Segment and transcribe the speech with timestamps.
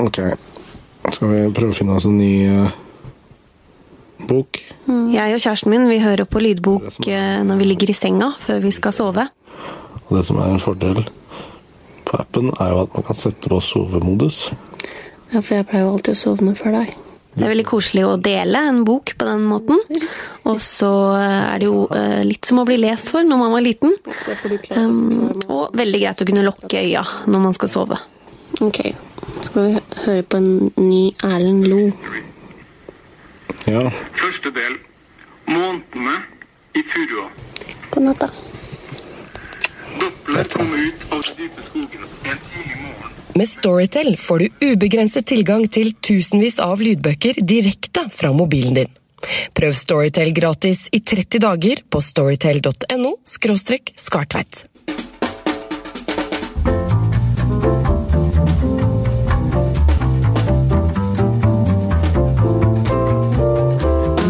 [0.00, 0.20] Ok.
[1.10, 2.70] Skal vi prøve å finne oss en ny uh,
[4.28, 4.60] bok?
[4.86, 7.42] Jeg og kjæresten min vi hører på lydbok er...
[7.46, 9.26] når vi ligger i senga før vi skal sove.
[10.06, 11.04] Og det som er en fordel
[12.06, 14.50] på appen, er jo at man kan sette på sovemodus.
[15.30, 16.96] Ja, for jeg pleier jo alltid å sovne før deg.
[17.30, 19.78] Det er veldig koselig å dele en bok på den måten.
[20.50, 23.64] Og så er det jo eh, litt som å bli lest for når man var
[23.64, 23.94] liten.
[24.74, 28.00] Um, og veldig greit å kunne lukke øya når man skal sove.
[28.60, 28.80] Ok,
[29.46, 30.50] skal vi høre på en
[30.82, 31.84] ny Erlend Lo.
[33.70, 33.86] Ja.
[34.18, 34.80] Første del.
[35.46, 36.16] Månedene
[36.74, 37.28] i furua.
[37.90, 38.30] God natt, da.
[40.00, 43.09] Doppler kommer ut av de dype skogene en tidlig morgen.
[43.34, 48.90] Med Storytel får du ubegrenset tilgang til tusenvis av lydbøker direkte fra mobilen din.
[49.54, 54.64] Prøv Storytel gratis i 30 dager på storytel.no skartveit.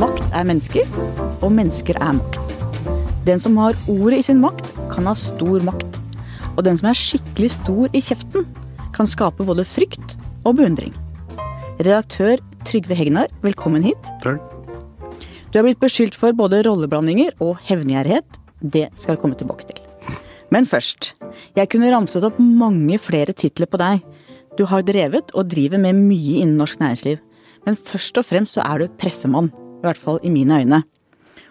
[0.01, 0.97] Makt er mennesker,
[1.41, 2.57] og mennesker er makt.
[3.25, 6.03] Den som har ordet i sin makt, kan ha stor makt.
[6.57, 8.45] Og den som er skikkelig stor i kjeften,
[9.01, 10.93] kan skape både frykt og beundring.
[11.81, 14.09] Redaktør Trygve Hegnar, velkommen hit.
[14.21, 14.43] Takk.
[15.51, 18.37] Du er blitt beskyldt for både rolleblandinger og hevngjerrighet.
[18.61, 19.81] Det skal vi komme tilbake til.
[20.53, 21.15] Men først.
[21.57, 24.05] Jeg kunne ramset opp mange flere titler på deg.
[24.61, 27.25] Du har drevet og driver med mye innen norsk næringsliv.
[27.65, 29.49] Men først og fremst så er du pressemann.
[29.81, 30.85] I hvert fall i mine øyne.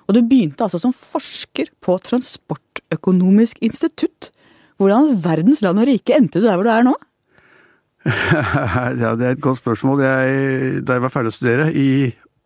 [0.06, 4.30] Og du begynte altså som forsker på Transportøkonomisk institutt.
[4.78, 7.00] Hvordan verdens land og rike endte du der hvor du er nå?
[9.02, 10.02] Ja, det er et godt spørsmål.
[10.04, 11.90] Jeg, da jeg var ferdig å studere i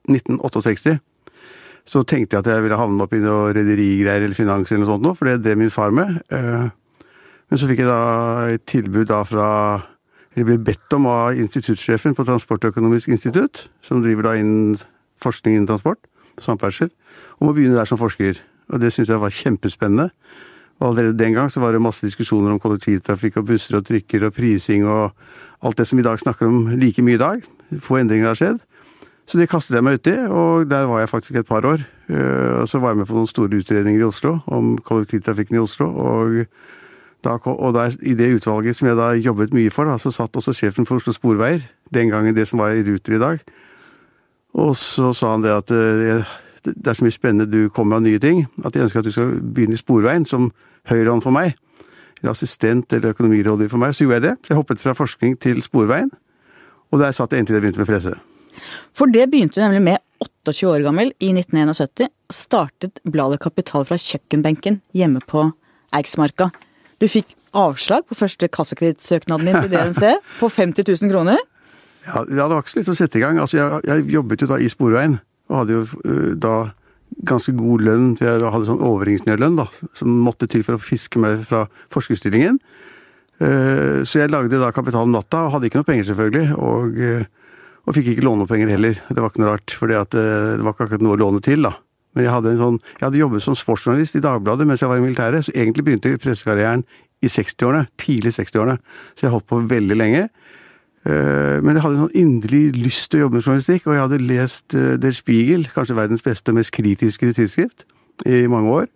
[0.09, 0.97] 1968,
[1.83, 4.91] så tenkte jeg at jeg ville havne opp i noe rederigreier eller finans eller noe
[4.93, 6.21] sånt noe, for det drev min far med.
[6.31, 6.69] Eh,
[7.51, 9.47] Men så fikk jeg da et tilbud da fra
[10.33, 14.79] Eller ble bedt om av instituttsjefen på Transportøkonomisk institutt, som driver da innen
[15.21, 15.99] forskning innen transport,
[16.41, 16.89] samferdsel,
[17.37, 18.39] om å begynne der som forsker.
[18.73, 20.07] Og det syntes jeg var kjempespennende.
[20.81, 24.25] Og allerede den gang så var det masse diskusjoner om kollektivtrafikk og busser og trykker
[24.25, 25.13] og prising og
[25.63, 27.43] alt det som vi i dag snakker om like mye i dag.
[27.81, 28.61] Få endringer har skjedd.
[29.23, 31.85] Så det kastet jeg meg uti, og der var jeg faktisk et par år.
[32.11, 35.63] Eh, Og så var jeg med på noen store utredninger i Oslo om kollektivtrafikken i
[35.63, 35.87] Oslo.
[35.87, 36.45] Og,
[37.23, 40.35] da, og der, i det utvalget som jeg da jobbet mye for, da, så satt
[40.35, 41.63] også sjefen for Oslo Sporveier,
[41.93, 43.39] den gangen det som var i Ruter i dag.
[44.53, 46.27] Og så sa han det at eh,
[46.63, 49.11] det er så mye spennende du kommer av nye ting, at jeg ønsker at du
[49.15, 50.51] skal begynne i Sporveien som
[50.91, 51.55] høyrehånd for meg.
[52.31, 53.95] Assistent eller økonomirådgiver for meg.
[53.95, 54.35] Så gjorde jeg det.
[54.49, 56.11] Jeg hoppet fra forskning til Sporveien.
[56.93, 58.13] Og der satt jeg inntil jeg begynte med presse.
[58.93, 62.11] For det begynte du nemlig med 28 år gammel i 1971.
[62.29, 65.47] og Startet bladet Kapital fra kjøkkenbenken hjemme på
[65.93, 66.51] Eiksmarka.
[67.01, 71.41] Du fikk avslag på første kassekredittsøknaden din til DNC på 50 000 kroner.
[72.05, 73.39] Ja, ja, det var ikke så lett å sette i gang.
[73.39, 75.19] Altså, jeg, jeg jobbet jo da i Sporveien,
[75.49, 76.55] og hadde jo uh, da
[77.25, 78.17] ganske god lønn.
[78.17, 82.59] for Jeg hadde sånn overingeniørlønn da, som måtte til for å fiske meg fra forskerstillingen.
[83.39, 86.57] Eh, Så jeg lagde da Kapital om natta, og hadde ikke noe penger selvfølgelig.
[86.57, 87.25] Og, eh,
[87.87, 88.93] og fikk ikke låne penger heller.
[89.09, 91.61] Det var ikke noe rart, for det var ikke akkurat noe å låne til.
[91.61, 91.75] da.
[92.15, 95.01] Men jeg hadde, sånn, jeg hadde jobbet som sportsjournalist i Dagbladet mens jeg var i
[95.01, 96.83] militæret, så egentlig begynte pressekarrieren
[97.23, 97.87] i 60-årene.
[97.97, 98.77] Tidlig 60-årene.
[99.17, 100.29] Så jeg holdt på veldig lenge.
[101.05, 104.03] Eh, Men jeg hadde en sånn inderlig lyst til å jobbe med journalistikk, og jeg
[104.05, 107.83] hadde lest eh, Der Spiegel, kanskje verdens beste og mest kritiske tidsskrift,
[108.25, 108.87] i mange år.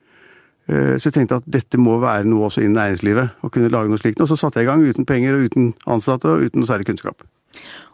[0.70, 3.92] Eh, Så jeg tenkte at dette må være noe også innen næringslivet, å kunne lage
[3.92, 4.22] noe slikt.
[4.22, 6.88] Og så satte jeg i gang uten penger og uten ansatte og uten noe særlig
[6.88, 7.24] kunnskap.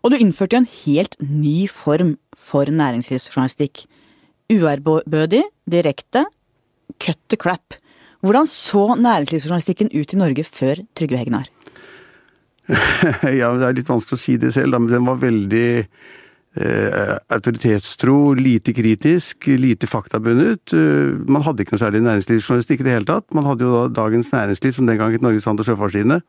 [0.04, 3.86] Og du innførte jo en helt ny form for næringslivsjournalistikk.
[4.52, 6.26] Uærbødig, direkte,
[7.00, 7.78] cut to crap.
[8.22, 11.50] Hvordan så næringslivsjournalistikken ut i Norge før Trygve Hegnar?
[13.42, 18.34] ja, Det er litt vanskelig å si det selv, men den var veldig eh, autoritetstro,
[18.40, 20.76] lite kritisk, lite faktabundet.
[20.78, 23.28] Eh, man hadde ikke noe særlig næringslivsjournalistikk i det hele tatt.
[23.36, 26.24] Man hadde jo da Dagens Næringsliv, som den gang het Norges Handel- og.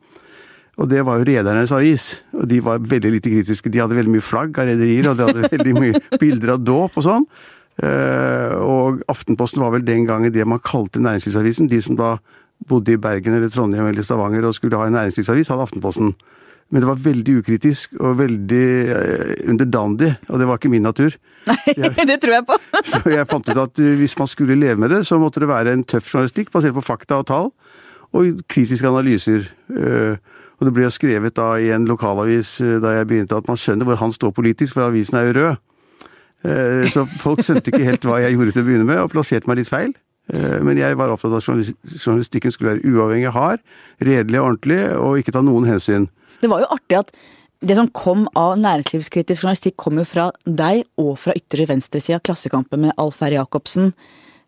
[0.75, 2.05] Og det var jo redernes avis,
[2.35, 3.71] og de var veldig lite kritiske.
[3.71, 6.97] De hadde veldig mye flagg av rederier, og de hadde veldig mye bilder av dåp
[6.99, 7.27] og sånn.
[7.83, 11.71] Eh, og Aftenposten var vel den gangen det man kalte næringslivsavisen.
[11.71, 12.17] De som da
[12.69, 16.13] bodde i Bergen eller Trondheim eller Stavanger og skulle ha en næringslivsavis, hadde Aftenposten.
[16.73, 21.13] Men det var veldig ukritisk og veldig eh, underdandig, og det var ikke min natur.
[21.45, 21.75] Nei,
[22.09, 22.57] det tror jeg på!
[22.89, 25.51] Så jeg fant ut at eh, hvis man skulle leve med det, så måtte det
[25.51, 27.51] være en tøff journalistikk basert på fakta og tall,
[28.15, 29.45] og kritiske analyser.
[29.75, 30.15] Eh,
[30.55, 33.83] Og det ble jo skrevet da i en lokalavis da jeg begynte at man skjønner
[33.89, 35.57] hvor han står politisk, for avisen er jo rød.
[36.93, 39.59] Så folk skjønte ikke helt hva jeg gjorde til å begynne med, og plasserte meg
[39.59, 39.91] litt feil.
[40.33, 41.45] Eh, Men jeg var opptatt av at
[42.01, 43.63] journalistikken skulle være uavhengig, hard,
[44.01, 46.09] redelig og ordentlig, og ikke ta noen hensyn.
[46.41, 47.11] Det var jo artig at
[47.65, 52.83] det som kom av næringslivskritisk journalistikk, kom jo fra deg og fra ytre venstresida, Klassekampen
[52.83, 53.37] med Alf R.
[53.37, 53.93] Jacobsen.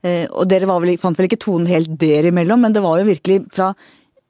[0.06, 3.08] Eh, og dere vel, fant vel ikke tonen helt der imellom, men det var jo
[3.10, 3.72] virkelig fra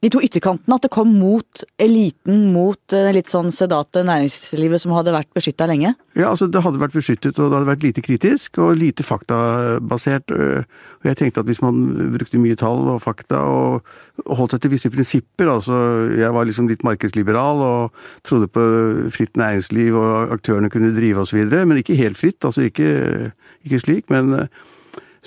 [0.06, 4.94] de to ytterkantene at det kom mot eliten, mot eh, litt sånn sedate næringslivet som
[4.94, 5.96] hadde vært beskytta lenge.
[6.14, 10.34] Ja, altså Det hadde vært beskyttet, og det hadde vært lite kritisk og lite faktabasert.
[10.34, 11.82] Og jeg tenkte at hvis man
[12.14, 13.90] brukte mye tall og fakta og
[14.38, 15.76] holdt seg til visse prinsipper altså
[16.18, 18.64] Jeg var liksom litt markedsliberal og trodde på
[19.14, 22.44] fritt næringsliv og aktørene kunne drive osv., men ikke helt fritt.
[22.46, 23.34] altså Ikke,
[23.66, 24.12] ikke slik.
[24.14, 24.50] men...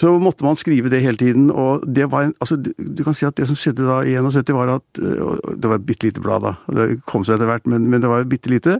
[0.00, 3.26] så måtte man skrive det hele tiden, og det var en, altså, du kan si
[3.28, 6.46] at det som skjedde da i 71 var at Det var et bitte lite blad
[6.46, 8.78] da, og det kom seg etter hvert, men, men det var bitte lite.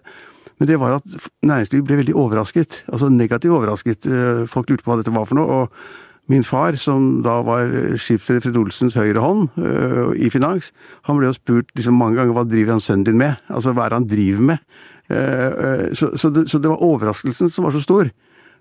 [0.61, 2.83] Men det var at næringslivet ble veldig overrasket.
[2.93, 4.07] Altså negativt overrasket.
[4.07, 5.63] Eh, Folk lurte på hva dette var for noe.
[5.63, 10.69] og Min far, som da var skipsreder Fred Olsens høyre hånd øh, i finans,
[11.09, 13.41] han ble jo spurt liksom mange ganger hva driver han sønnen din med?
[13.49, 14.69] Altså hva er det han driver med?
[15.11, 18.13] Uh, uh, så, så, det, så det var overraskelsen som var så stor.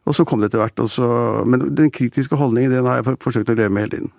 [0.10, 0.80] Og så kom det etter hvert.
[0.82, 4.12] og så- Men den kritiske holdningen den har jeg forsøkt å leve med hele tiden.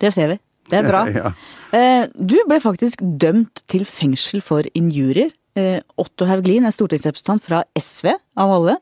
[0.00, 0.38] Det ser vi.
[0.70, 1.04] Det er bra.
[1.14, 1.32] Ja.
[1.72, 2.06] ja.
[2.18, 5.30] Du ble faktisk dømt til fengsel for injurier.
[5.56, 8.76] Eh, Otto Hauglin, en stortingsrepresentant fra SV, av alle,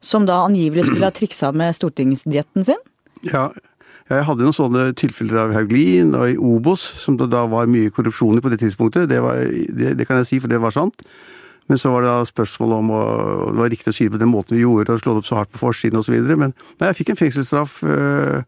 [0.00, 2.80] som da angivelig skulle ha triksa med stortingsdietten sin.
[3.22, 3.48] Ja,
[4.10, 7.90] jeg hadde noen sånne tilfeller av Hauglin og i Obos, som det da var mye
[7.90, 9.08] korrupsjon i på det tidspunktet.
[9.08, 11.02] Det, var, det, det kan jeg si, for det var sant.
[11.68, 13.00] Men så var det da spørsmål om å,
[13.52, 15.28] det var riktig å si det på den måten vi gjorde, og slå det opp
[15.28, 16.16] så hardt på forsiden osv.
[16.32, 17.82] Men nei, jeg fikk en fengselsstraff.
[17.84, 18.38] øh,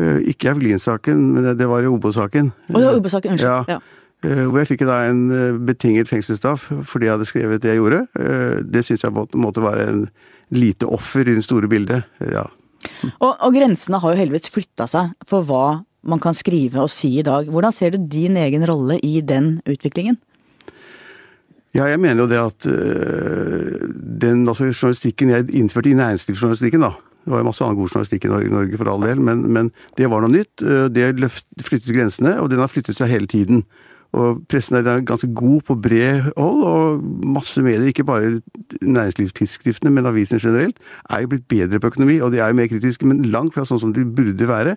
[0.00, 2.52] øh, ikke i Hauglin-saken, men det, det var i Obo-saken.
[2.72, 3.68] Og det var ubesaken, unnskyld.
[3.68, 3.76] Ja.
[3.76, 3.98] Ja.
[4.22, 7.80] Eh, Hvor jeg fikk da en eh, betinget fengselsstraff fordi jeg hadde skrevet det jeg
[7.82, 8.02] gjorde.
[8.22, 10.04] Eh, Det syns jeg måte var en
[10.54, 12.04] lite offer i det store bildet.
[12.30, 12.44] Ja.
[13.20, 15.64] Og, og grensene har jo heldigvis flytta seg for hva
[16.02, 17.46] man kan skrive og si i dag.
[17.50, 20.18] Hvordan ser du din egen rolle i den utviklingen?
[21.72, 23.88] Ja, jeg mener jo det at øh,
[24.20, 26.92] den altså, journalistikken jeg innførte i næringslivsjournalistikken, da
[27.22, 30.10] Det var jo masse annen god journalistikk i Norge, for all del, men, men det
[30.10, 30.62] var noe nytt.
[30.62, 33.62] Øh, Det løft, flyttet grensene, og den har flyttet seg hele tiden.
[34.12, 38.42] Og pressen er ganske god på bred hold, og masse medier, ikke bare
[38.82, 40.76] næringslivstidsskriftene, men avisene generelt,
[41.08, 43.64] er jo blitt bedre på økonomi, og de er jo mer kritiske, men langt fra
[43.64, 44.76] sånn som de burde være.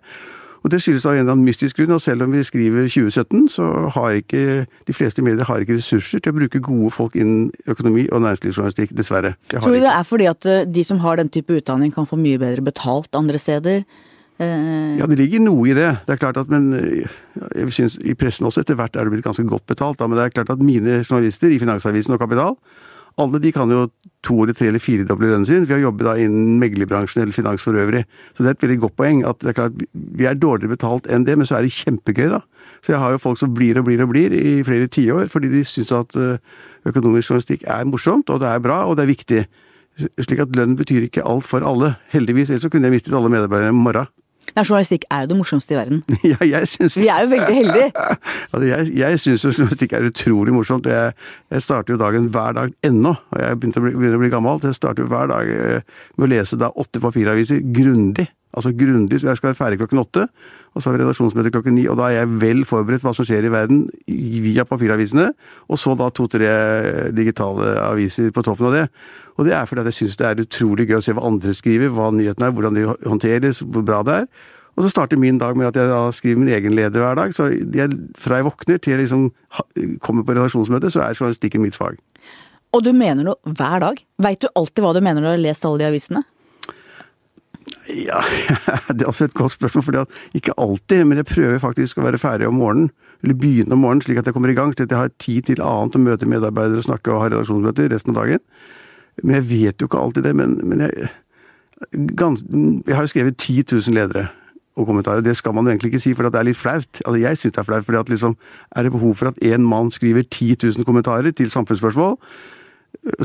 [0.66, 3.44] Og Det skyldes av en eller annen mystisk grunn, og selv om vi skriver 2017,
[3.54, 7.52] så har ikke de fleste medier har ikke ressurser til å bruke gode folk innen
[7.70, 9.36] økonomi og næringslivsjournalistikk, dessverre.
[9.54, 10.00] Har Tror du det ikke.
[10.00, 13.14] er fordi at eh, de som har den type utdanning kan få mye bedre betalt
[13.20, 13.86] andre steder?
[14.42, 15.92] Eh, Ja, det ligger noe i det.
[16.08, 17.06] Det er klart at, men øh,
[17.56, 20.00] jeg synes I pressen også etter hvert er det blitt ganske godt betalt.
[20.02, 22.58] Da, men det er klart at mine journalister i Finansavisen og Kapital,
[23.22, 23.86] alle de kan jo
[24.26, 27.64] to eller tre eller firedoble lønnen sin ved å jobbe da innen meglerbransjen eller finans
[27.64, 28.04] for øvrig.
[28.36, 31.08] Så det er et veldig godt poeng at det er klart vi er dårligere betalt
[31.08, 32.42] enn det, men så er det kjempegøy, da.
[32.84, 35.54] Så jeg har jo folk som blir og blir og blir i flere tiår fordi
[35.54, 36.36] de syns at øh,
[36.86, 39.46] økonomisk journalistikk er morsomt, og det er bra, og det er viktig.
[40.20, 41.96] Slik at lønn betyr ikke alt for alle.
[42.12, 44.12] Heldigvis, ellers så kunne jeg mistet alle medarbeiderne i morgen.
[44.54, 46.04] Nei, journalistikk er jo det morsomste i verden.
[46.32, 47.90] Ja, jeg syns Vi er jo veldig heldige.
[48.54, 50.90] Altså, jeg jeg syns journalistikk er utrolig morsomt.
[50.90, 51.16] Jeg,
[51.52, 54.32] jeg starter jo dagen hver dag ennå, og jeg begynner å bli, begynner å bli
[54.34, 54.62] gammel.
[54.64, 58.30] Jeg starter jo hver dag eh, med å lese da åtte papiraviser grundig.
[58.56, 60.30] Altså grundig, så jeg skal være ferdig klokken åtte.
[60.76, 63.16] Og så har vi redaksjonsmøte klokken ni, og da er jeg vel forberedt på hva
[63.16, 63.86] som skjer i verden
[64.44, 65.30] via papiravisene.
[65.72, 66.50] Og så da to-tre
[67.16, 68.90] digitale aviser på toppen av det.
[69.40, 71.94] Og det er fordi jeg syns det er utrolig gøy å se hva andre skriver,
[71.96, 74.28] hva nyhetene er, hvordan de håndteres, hvor bra det er.
[74.76, 77.32] Og så starter min dag med at jeg da skriver min egen leder hver dag.
[77.36, 79.30] Så jeg, fra jeg våkner til jeg liksom
[80.04, 81.96] kommer på redaksjonsmøte, så er journalistikken mitt fag.
[82.76, 84.02] Og du mener noe hver dag.
[84.20, 86.26] Veit du alltid hva du mener når du har lest alle de avisene?
[87.92, 88.22] Ja,
[88.96, 92.22] Det er også et godt spørsmål, at ikke alltid, men jeg prøver faktisk å være
[92.22, 92.92] ferdig om morgenen.
[93.24, 94.74] Eller begynne om morgenen, slik at jeg kommer i gang.
[94.74, 97.92] Slik at jeg har tid til annet å møte medarbeidere, og snakke og ha redaksjonsmøter
[97.94, 98.44] resten av dagen.
[99.24, 100.34] Men jeg vet jo ikke alltid det.
[100.38, 101.12] Men, men jeg,
[102.20, 102.44] gans,
[102.86, 104.28] jeg har jo skrevet 10 000 ledere
[104.76, 105.24] og kommentarer.
[105.24, 107.00] Det skal man jo egentlig ikke si, for det er litt flaut.
[107.06, 108.36] Altså, jeg syns det er flaut, at liksom,
[108.76, 112.18] er det behov for at én mann skriver 10 000 kommentarer til samfunnsspørsmål?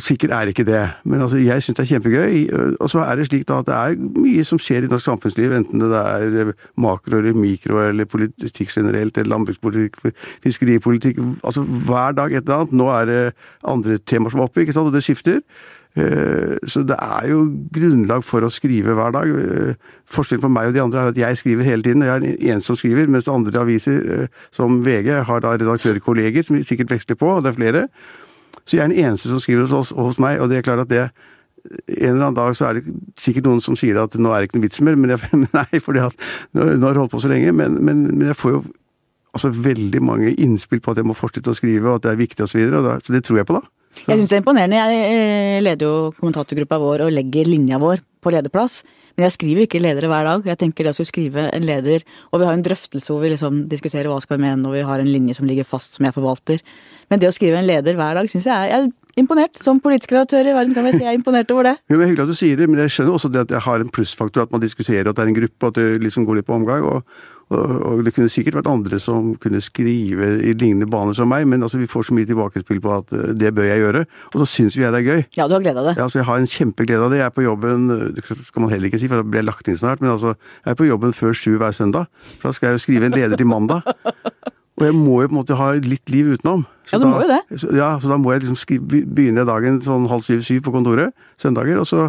[0.00, 2.77] Sikkert er ikke det, men altså, jeg syns det er kjempegøy.
[2.81, 5.55] Og så er det slik da at det er mye som skjer i norsk samfunnsliv,
[5.57, 11.21] enten det er makro eller mikro, eller politikk generelt, eller landbrukspolitikk, fiskeripolitikk.
[11.45, 12.79] Altså hver dag et eller annet.
[12.81, 13.21] Nå er det
[13.65, 15.41] andre temaer som er oppe, ikke sant, og det skifter.
[15.97, 19.29] Eh, Så det er jo grunnlag for å skrive hver dag.
[19.29, 19.75] Eh,
[20.11, 22.55] Forskjellen på meg og de andre er at jeg skriver hele tiden, og jeg er
[22.55, 27.19] en som skriver, mens andre aviser, eh, som VG, har da redaktørkolleger som sikkert veksler
[27.19, 27.89] på, og det er flere.
[28.64, 30.93] Så jeg er den eneste som skriver hos, hos meg, og det er klart at
[30.93, 31.09] det
[31.71, 34.49] en eller annen dag så er det sikkert noen som sier at nå er det
[34.49, 37.33] ikke noe vits mer, men jeg, nei, fordi at nå, har jeg holdt på så
[37.33, 37.52] lenge.
[37.57, 38.62] Men, men, men jeg får jo
[39.37, 42.23] altså veldig mange innspill på at jeg må fortsette å skrive, og at det er
[42.23, 42.55] viktig osv.
[42.55, 43.80] Så, videre, så det tror jeg på, da.
[43.90, 44.78] Så, Jeg syns det er imponerende.
[44.78, 48.80] Jeg eh, leder jo kommentatorgruppa vår og legger linja vår på lederplass.
[49.16, 50.47] Men jeg skriver ikke ledere hver dag.
[50.52, 53.32] Jeg tenker det å skulle skrive en leder, og vi har en drøftelse hvor vi
[53.35, 56.06] liksom diskuterer hva skal vi mene, og vi har en linje som ligger fast som
[56.06, 56.62] jeg forvalter.
[57.11, 59.59] Men det å skrive en leder hver dag syns jeg er Jeg er imponert.
[59.59, 61.75] Som politisk redaktør i Verden kan vi si jeg er imponert over det.
[61.90, 63.82] Jo, men Hyggelig at du sier det, men jeg skjønner også det at jeg har
[63.82, 66.49] en plussfaktor, at man diskuterer, at det er en gruppe, at det liksom går litt
[66.49, 66.87] på omgang.
[66.87, 67.04] og
[67.50, 71.66] og, det kunne sikkert vært andre som kunne skrive i lignende baner som meg, men
[71.66, 74.04] altså vi får så mye tilbakespill på at eh, det bør jeg gjøre.
[74.30, 75.25] Og så syns vi jeg det er gøy.
[75.38, 75.97] Ja, du har glede av det.
[75.99, 77.21] Ja, altså Jeg har en kjempeglede av det.
[77.23, 79.71] Jeg er på jobben det skal man heller ikke si, for da blir jeg lagt
[79.71, 82.07] inn snart, men altså, jeg er på jobben før sju hver søndag.
[82.38, 83.83] For da skal jeg jo skrive en leder til mandag.
[84.80, 86.64] Og jeg må jo på en måte ha litt liv utenom.
[86.88, 87.42] Så Ja, du må jo det.
[87.61, 91.12] Så, ja, så da må jeg liksom skrive, begynne dagen sånn halv syv-syv på kontoret
[91.42, 92.09] søndager, og så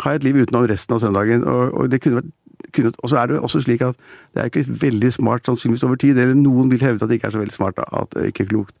[0.00, 1.44] har jeg et liv utenom resten av søndagen.
[1.44, 2.32] Og, og det kunne vært
[2.76, 3.96] kunne, og så er det også slik at
[4.34, 7.30] det er ikke veldig smart sannsynligvis over tid, eller noen vil hevde at det ikke
[7.30, 8.74] er så veldig smart, at det ikke er klokt.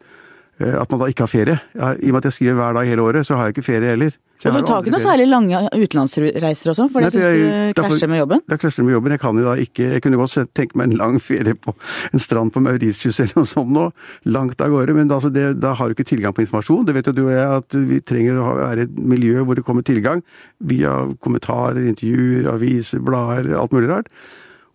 [0.60, 1.58] Eh, At man da ikke har ferie.
[1.76, 3.88] I og med at jeg skriver hver dag hele året, så har jeg ikke ferie
[3.94, 4.14] heller.
[4.36, 7.80] Så Og du tar ikke noe særlig lange utenlandsreiser og sånn, for det syns du
[7.80, 8.42] krasjer med jobben?
[8.52, 9.14] Det krasjer med jobben.
[9.16, 11.72] Jeg kan i dag ikke Jeg kunne godt tenke meg en lang ferie på
[12.12, 13.86] en strand på Mauritius eller noe sånt nå.
[14.28, 14.96] Langt av gårde.
[14.98, 16.84] Men altså det, da har du ikke tilgang på informasjon.
[16.86, 19.56] Det vet jo du og jeg, at vi trenger å være i et miljø hvor
[19.56, 20.20] det kommer tilgang.
[20.60, 24.12] Via kommentarer, intervjuer, aviser, blader, alt mulig rart.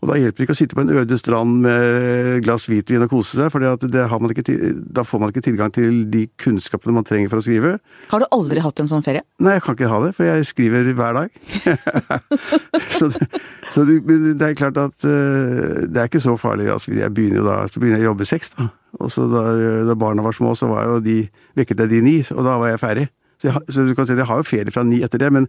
[0.02, 3.12] Og da hjelper det ikke å sitte på en øde strand med glass hvitvin og
[3.12, 4.06] kose seg, for da
[5.06, 7.76] får man ikke tilgang til de kunnskapene man trenger for å skrive.
[8.10, 9.22] Har du aldri hatt en sånn ferie?
[9.38, 11.38] Nei, jeg kan ikke ha det, for jeg skriver hver dag.
[12.98, 13.12] så
[13.74, 14.02] så det,
[14.36, 16.68] det er klart at eh, det er ikke så farlig.
[16.74, 18.68] Altså, jeg begynner jo da, så begynner jeg å jobbe seks, da.
[19.00, 19.44] Og så da,
[19.88, 21.22] da barna var små, så var jo de
[21.58, 23.06] vekket jeg de ni, og da var jeg ferdig.
[23.38, 25.32] Så, jeg, så du kan si at jeg har jo ferie fra ni etter det,
[25.34, 25.48] men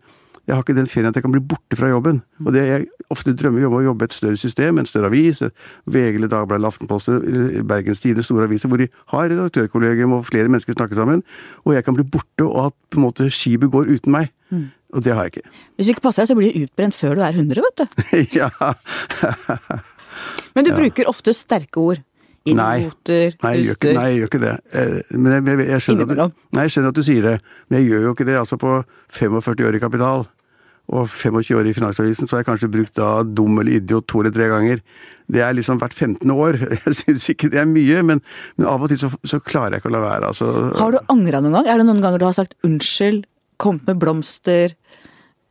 [0.48, 2.18] jeg har ikke den ferien at jeg kan bli borte fra jobben.
[2.42, 5.42] Og det jeg ofte drømmer om å jobbe i et større system, en større avis,
[5.86, 10.50] VG eller Dagbladet eller Aftenposten, Bergens Tidende, store aviser, hvor de har redaktørkollegium og flere
[10.50, 11.22] mennesker snakker sammen,
[11.62, 14.32] og jeg kan bli borte, og at på en måte skipet går uten meg.
[14.92, 15.50] Og det har jeg ikke.
[15.76, 18.02] Hvis du ikke passer deg, så blir du utbrent før du er 100, vet du.
[18.40, 18.50] ja.
[20.52, 22.02] Men du bruker ofte sterke ord.
[22.42, 22.78] Nei.
[22.82, 23.94] Idioter, Nei, ikke, duster.
[23.94, 24.52] nei, jeg gjør ikke det.
[24.74, 26.14] Eh, Men jeg, jeg, jeg, skjønner du,
[26.56, 27.34] nei, jeg skjønner at du sier det,
[27.70, 28.38] men jeg gjør jo ikke det.
[28.40, 28.72] Altså På
[29.14, 30.24] 45 år i Kapital
[30.92, 34.20] og 25 år i Finansavisen, så har jeg kanskje brukt da dum eller idiot to
[34.20, 34.80] eller tre ganger.
[35.32, 36.28] Det er liksom hvert 15.
[36.34, 36.58] år.
[36.82, 38.18] Jeg syns ikke det er mye, men,
[38.58, 40.32] men av og til så, så klarer jeg ikke å la være.
[40.34, 41.70] Altså, Har du angra noen gang?
[41.70, 43.22] Er det noen ganger du har sagt unnskyld,
[43.62, 44.74] kommet med blomster,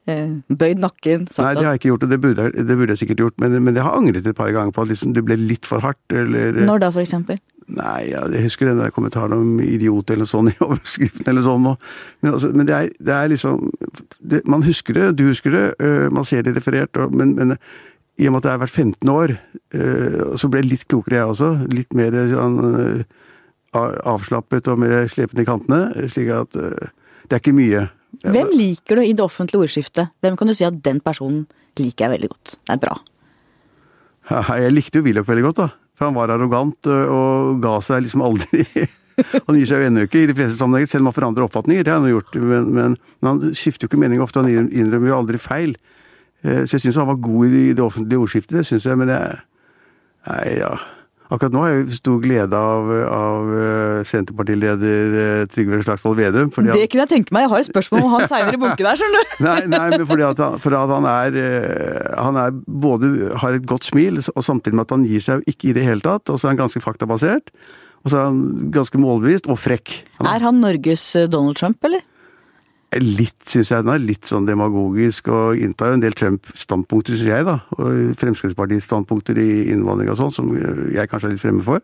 [0.05, 1.27] bøyd nakken?
[1.29, 3.36] sagt Nei, det har jeg ikke gjort, og det burde, det burde jeg sikkert gjort,
[3.43, 5.84] men, men jeg har angret et par ganger på at liksom det ble litt for
[5.84, 7.39] hardt, eller Når da, for eksempel?
[7.72, 11.46] Nei, ja, jeg husker den der kommentaren om idiot eller noe sånt i overskriften eller
[11.46, 11.70] sånn.
[11.70, 13.70] Men, altså, men det, er, det er liksom
[14.20, 17.55] det, Man husker det, du husker det, øh, man ser det referert, og, men, men
[18.20, 19.36] i og med at det er hvert 15 år,
[19.77, 21.51] øh, så ble jeg litt klokere jeg også.
[21.72, 23.05] Litt mer sånn øh,
[23.72, 26.10] avslappet og mer slepen i kantene.
[26.12, 27.88] Slik at det er ikke mye.
[28.22, 30.12] Hvem liker du i det offentlige ordskiftet?
[30.22, 31.46] Hvem kan du si at den personen
[31.80, 32.56] liker jeg veldig godt?
[32.68, 32.96] Det er bra.
[34.32, 35.70] Jeg likte jo Willoch veldig godt, da.
[35.98, 38.65] For han var arrogant og ga seg liksom aldri.
[39.46, 41.84] Han gir seg jo ennå ikke i de fleste sammenhenger, selv om han forandrer oppfatninger.
[41.86, 44.41] Det har han jo gjort, men, men, men han skifter jo ikke mening ofte.
[44.41, 45.75] Han innrømmer jo aldri feil.
[46.41, 49.12] Eh, Så jeg syns han var god i det offentlige ordskiftet, det syns jeg, men
[49.13, 49.36] jeg
[50.25, 50.72] Nei, ja.
[51.31, 56.50] Akkurat nå har jeg stor glede av, av eh, Senterpartileder eh, Trygve Slagsvold Vedum.
[56.51, 57.45] fordi Det kunne jeg tenke meg.
[57.45, 59.35] Jeg har et spørsmål om han seinere i bunken der, skjønner du.
[59.47, 63.13] Nei, nei, men fordi at han, for at han er eh, Han er både
[63.45, 66.03] har et godt smil, og samtidig med at han gir seg ikke i det hele
[66.03, 66.27] tatt.
[66.27, 67.53] Og så er han ganske faktabasert.
[68.03, 68.43] Og så er han
[68.75, 69.93] ganske målbevisst og frekk.
[70.19, 72.03] Han Er han Norges Donald Trump, eller?
[73.00, 77.29] Litt, syns jeg, den er litt sånn demagogisk og inntar jo en del Trump-standpunkter, syns
[77.29, 77.62] jeg, da.
[77.77, 80.50] Og Fremskrittspartiets standpunkter i innvandring og sånn, som
[80.91, 81.79] jeg kanskje er litt fremme for.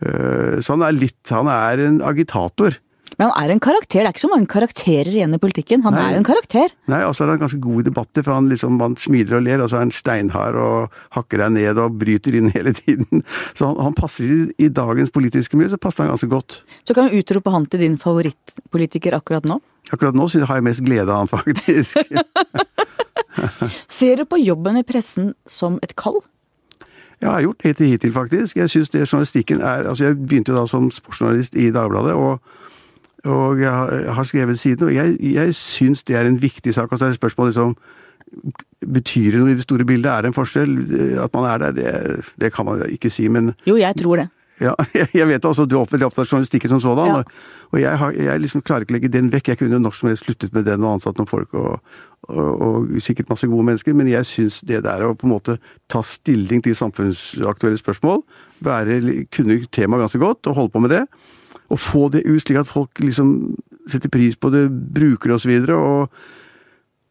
[0.00, 2.78] Eh, Så han er litt Han er en agitator.
[3.20, 4.00] Men han er en karakter.
[4.00, 5.82] Det er ikke så mange karakterer igjen i politikken.
[5.84, 6.06] Han Nei.
[6.06, 6.70] er jo en karakter.
[6.88, 9.60] Nei, altså er han ganske god i debatter, for han liksom man smiler og ler,
[9.60, 13.20] og så er han steinhard og hakker deg ned og bryter inn hele tiden.
[13.52, 16.62] Så han, han passer i, i dagens politiske miljø, så passer han ganske godt.
[16.88, 19.58] Så kan vi utrope han til din favorittpolitiker akkurat nå.
[19.92, 22.00] Akkurat nå jeg har jeg mest glede av han, faktisk.
[24.00, 26.22] Ser du på jobben i pressen som et kall?
[27.20, 28.56] Jeg har gjort det hittil, faktisk.
[28.56, 32.40] Jeg synes det journalistikken er Altså, jeg begynte da som sportsjournalist i Dagbladet, og,
[33.24, 36.92] og jeg har- skrevet siden, og jeg, jeg syns det er en viktig sak.
[36.92, 37.76] Og så er det spørsmålet liksom
[38.86, 40.06] Betyr det noe i det store bildet?
[40.06, 40.76] Er det en forskjell?
[41.18, 44.28] At man er der, det, det kan man ikke si, men Jo, jeg tror det.
[44.60, 44.74] Ja,
[45.18, 47.08] jeg vet også du er veldig opptatt av journalistikken som sådan.
[47.10, 47.22] Ja.
[47.72, 49.48] Og, jeg, har, jeg liksom klarer ikke å legge den vekk.
[49.52, 51.80] Jeg kunne når som helst sluttet med den og ansatt noen folk, og,
[52.28, 55.56] og, og sikkert masse gode mennesker, men jeg syns det der å på en måte
[55.90, 58.22] ta stilling til samfunnsaktuelle spørsmål,
[58.64, 59.00] være,
[59.32, 61.04] kunne temaet ganske godt, og holde på med det,
[61.70, 63.56] og få det ut slik at folk liksom
[63.90, 66.36] setter pris på det, bruker det osv., og, så og,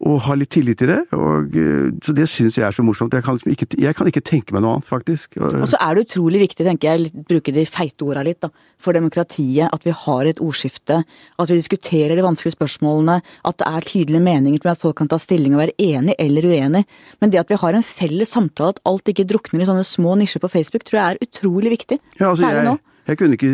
[0.07, 0.99] og har litt tillit til det.
[1.15, 3.15] Og, eh, så det syns jeg er så morsomt.
[3.15, 5.35] Jeg kan, liksom ikke, jeg kan ikke tenke meg noe annet, faktisk.
[5.43, 8.47] Og, så er det utrolig viktig, tenker jeg, bruke de feite orda litt, da,
[8.79, 13.19] for demokratiet, at vi har et ordskifte, at vi diskuterer de vanskelige spørsmålene,
[13.51, 16.47] at det er tydelige meninger til at folk kan ta stilling og være enig eller
[16.47, 16.85] uenig.
[17.19, 20.15] Men det at vi har en felles samtale, at alt ikke drukner i sånne små
[20.21, 21.99] nisjer på Facebook, tror jeg er utrolig viktig.
[22.21, 22.77] Ja, altså, Særlig jeg, nå.
[23.09, 23.49] Jeg kunne ikke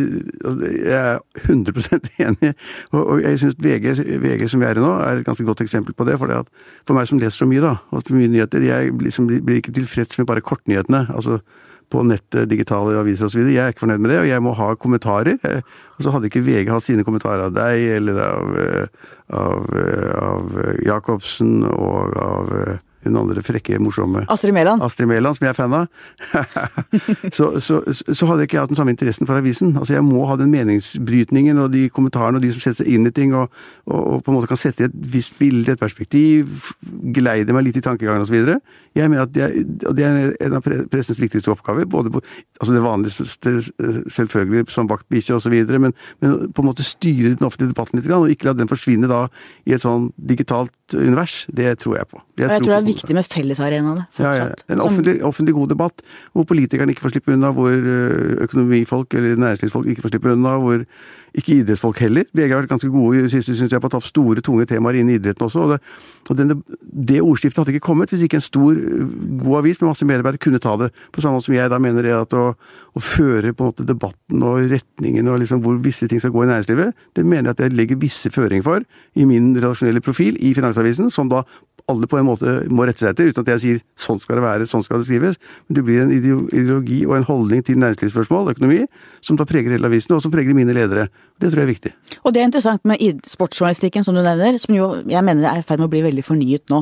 [0.92, 2.54] Jeg er 100 enig,
[2.92, 5.64] og, og jeg syns VG, VG som vi er i nå, er et ganske godt
[5.64, 6.20] eksempel på det.
[6.20, 6.50] For, at,
[6.88, 10.20] for meg som leser så mye, da, og mye nyheter, jeg liksom blir ikke tilfreds
[10.20, 11.08] med bare kortnyhetene.
[11.16, 11.40] altså
[11.92, 13.44] på nettet, digitale aviser osv.
[13.46, 15.38] Jeg er ikke fornøyd med det, og jeg må ha kommentarer.
[15.96, 18.88] Og så hadde ikke VG hatt sine kommentarer av deg, eller av, eh,
[19.30, 24.84] av, eh, av eh, Jacobsen og av eh, hun andre frekke, morsomme Astrid Mæland.
[24.86, 25.88] Astrid Mæland, som jeg er fan av,
[27.38, 29.76] så, så, så hadde ikke jeg hatt den samme interessen for avisen.
[29.78, 33.10] Altså Jeg må ha den meningsbrytningen og de kommentarene og de som setter seg inn
[33.10, 33.54] i ting, og,
[33.86, 36.72] og, og på en måte kan sette i et visst bilde, et perspektiv,
[37.16, 38.58] geleide meg litt i tankegangen osv.
[38.96, 39.56] Jeg mener at det er,
[39.98, 41.86] det er en av pressens viktigste oppgaver.
[41.86, 42.22] både på,
[42.62, 47.74] altså Det vanlige selvfølgelig som vaktbikkje osv., men, men på en måte styre den offentlige
[47.74, 49.26] debatten litt, og ikke la den forsvinne da
[49.68, 51.44] i et sånn digitalt univers.
[51.52, 52.22] Det tror jeg på.
[52.22, 54.48] Og jeg tror det er viktig med fellesarenaene, ja, ja.
[54.72, 57.92] En offentlig, offentlig god debatt, hvor politikerne ikke får slippe unna, hvor
[58.48, 60.88] økonomifolk eller næringslivsfolk ikke får slippe unna, hvor
[61.36, 62.28] ikke idrettsfolk heller.
[62.36, 64.44] VG har vært ganske gode i det siste, synes jeg, på å ta opp store,
[64.46, 65.66] tunge temaer innen idretten også.
[65.66, 65.80] Og det,
[66.30, 68.80] og denne, det ordskiftet hadde ikke kommet hvis ikke en stor,
[69.42, 70.90] god avis med masse medarbeidere kunne ta det.
[71.12, 73.88] På samme måte som jeg da mener det at å, å føre på en måte
[73.88, 77.58] debatten og retningen og liksom hvor visse ting skal gå i næringslivet, det mener jeg
[77.58, 81.44] at jeg legger visse føringer for i min redaksjonelle profil i Finansavisen, som da
[81.88, 84.44] alle på en måte må rette seg etter, uten at jeg sier sånn skal det
[84.46, 85.38] være, sånn skal det skrives.
[85.68, 88.86] Men det blir en ideologi og en holdning til næringslivsspørsmål, økonomi,
[89.22, 91.08] som da preger hele avisen, og som preger mine ledere.
[91.38, 91.92] Det tror jeg er viktig.
[92.24, 95.68] Og det er interessant med sportsjournalistikken, som du nevner, som jo jeg mener er i
[95.68, 96.82] ferd med å bli veldig fornyet nå.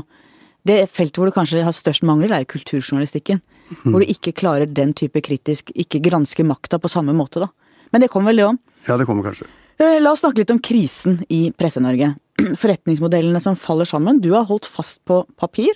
[0.63, 3.41] Det feltet hvor det kanskje har størst mangler, er jo kulturjournalistikken.
[3.83, 7.49] Hvor du ikke klarer den type kritisk, ikke granske makta på samme måte, da.
[7.91, 8.59] Men det kommer vel det òg.
[8.87, 9.49] Ja, det kommer kanskje.
[9.81, 12.13] Eh, La oss snakke litt om krisen i Presse-Norge.
[12.63, 14.21] Forretningsmodellene som faller sammen.
[14.23, 15.73] Du har holdt fast på papir,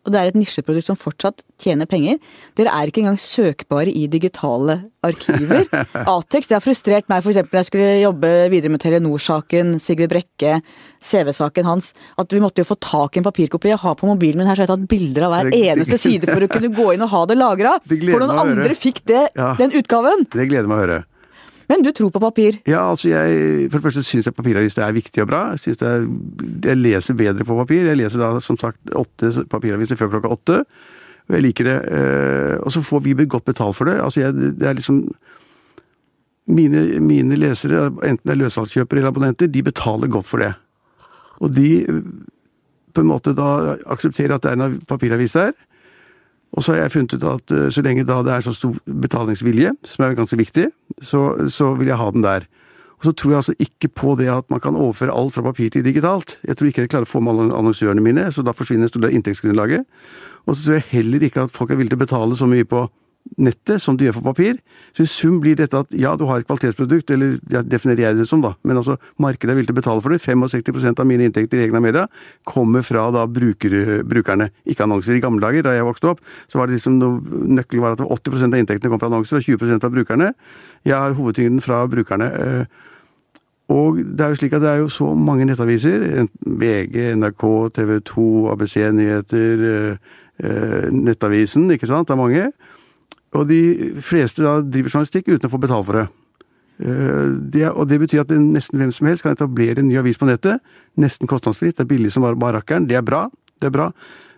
[0.00, 2.16] og det er et nisjeprodukt som fortsatt tjener penger.
[2.56, 5.66] Dere er ikke engang søkbare i digitale arkiver.
[6.08, 7.42] Atex det har frustrert meg f.eks.
[7.52, 10.62] da jeg skulle jobbe videre med Telenor-saken, Sigrid Brekke,
[11.04, 13.74] CV-saken hans, at vi måtte jo få tak i en papirkopi.
[13.74, 16.32] Jeg har på mobilen min her så jeg har tatt bilder av hver eneste side
[16.32, 17.76] for å kunne gå inn og ha det lagra.
[17.90, 19.52] For noen andre fikk det, Ja.
[19.60, 20.24] den utgaven.
[20.32, 21.00] Det gleder meg å høre.
[21.70, 22.58] Men du tror på papir.
[22.66, 25.42] Ja, altså jeg, For det første syns jeg papiravis er viktig og bra.
[25.54, 25.84] Jeg, synes
[26.66, 27.86] jeg leser bedre på papir.
[27.86, 30.56] Jeg leser da som sagt åtte papiraviser før klokka åtte.
[31.30, 31.76] Og jeg liker det.
[31.94, 34.00] eh, Og så får vi godt betalt for det.
[34.02, 35.04] Altså jeg, det er liksom
[36.50, 40.50] mine, mine lesere, enten det er løssalgskjøpere eller abonnenter, de betaler godt for det.
[41.38, 42.02] Og de eh,
[42.94, 45.54] på en måte da aksepterer at det er en papiravis der.
[46.56, 48.78] Og så har jeg funnet ut at eh, så lenge da det er så stor
[48.86, 50.70] betalingsvilje, som er ganske viktig,
[51.02, 52.48] så, så vil jeg ha den der.
[53.00, 55.70] Og så tror jeg altså ikke på det at man kan overføre alt fra papir
[55.72, 56.38] til digitalt.
[56.44, 58.92] Jeg tror ikke jeg klarer å få med alle annonsørene mine, så da forsvinner en
[58.92, 59.86] stor del av inntektsgrunnlaget.
[60.44, 62.68] Og så tror jeg heller ikke at folk er villige til å betale så mye
[62.68, 62.84] på
[63.38, 64.58] nettet som du gjør for papir.
[64.96, 68.18] Så i sum blir dette at ja, du har et kvalitetsprodukt, eller ja, definerer jeg
[68.18, 70.20] det som, da, men altså markedet er villig til å betale for det.
[70.24, 72.06] 65% av mine inntekter i egne media
[72.48, 75.14] kommer fra da bruker, brukerne, ikke annonser.
[75.14, 76.98] I gamle dager, da jeg vokste opp, så var det liksom
[77.54, 80.32] nøkkelen var at 80 av inntektene kom fra annonser, og 20% av brukerne.
[80.84, 82.30] Jeg har hovedtyngden fra brukerne.
[82.34, 82.64] eh,
[83.70, 86.26] Og det er jo slik at det er jo så mange nettaviser.
[86.42, 89.96] VG, NRK, TV 2, ABC Nyheter, eh,
[90.42, 92.08] eh, Nettavisen, ikke sant.
[92.08, 92.52] Det er mange.
[93.38, 93.60] Og de
[94.02, 96.06] fleste da driver journalistikk uten å få betalt for det.
[96.80, 100.18] Eh, Det, og det betyr at nesten hvem som helst kan etablere en ny avis
[100.18, 100.60] på nettet.
[100.98, 101.76] Nesten kostnadsfritt.
[101.76, 102.88] Det er billig som bare bare rakkeren.
[102.88, 103.28] Det er bra.
[103.60, 103.92] Det er bra.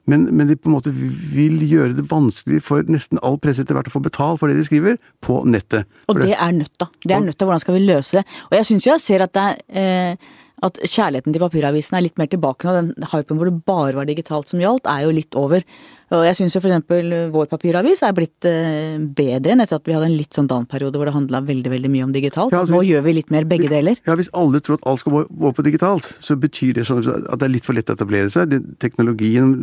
[0.04, 3.76] Men, men de på en måte vil gjøre det vanskelig for nesten all presse etter
[3.78, 5.86] hvert å få betalt for det de skriver, på nettet.
[6.10, 6.88] Og det er nødt, da.
[7.04, 8.24] Det er nødt til hvordan skal vi løse det.
[8.50, 9.44] Og jeg syns jo jeg ser at det
[9.78, 12.74] er eh, at kjærligheten til papiravisen er litt mer tilbake nå.
[12.78, 15.64] Den hypen hvor det bare var digitalt som gjaldt, er jo litt over.
[16.12, 19.86] Og jeg syns jo for eksempel vår papiravis er blitt eh, bedre enn etter at
[19.88, 22.52] vi hadde en litt sånn down-periode hvor det handla veldig veldig mye om digitalt.
[22.52, 23.96] Ja, altså, Nå hvis- gjør vi litt mer begge deler.
[24.04, 27.00] Ja, Hvis alle tror at alt skal gå- gå på digitalt, så betyr det sånn
[27.08, 28.52] at det er litt for lett å etablere seg.
[28.78, 29.54] Teknologien,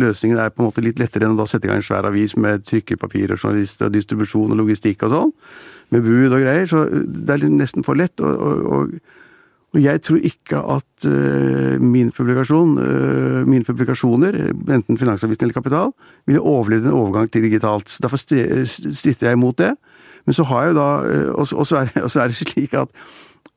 [0.00, 2.06] løsningen er på en måte litt lettere enn å da sette i gang en svær
[2.08, 5.32] avis med trykkepapir og journalister og distribusjon og logistikk og sånn.
[5.90, 8.20] med bud og greier, så det er nesten for lett.
[8.20, 9.00] og, og, og
[9.78, 14.34] og jeg tror ikke at uh, min publikasjon, uh, mine publikasjoner,
[14.74, 15.92] enten Finansavisen eller Kapital,
[16.26, 17.94] ville overlevd en overgang til digitalt.
[18.02, 19.76] Derfor stritter jeg imot det.
[20.26, 20.88] Men så har jeg jo da
[21.32, 22.88] Og så er, er, det slik at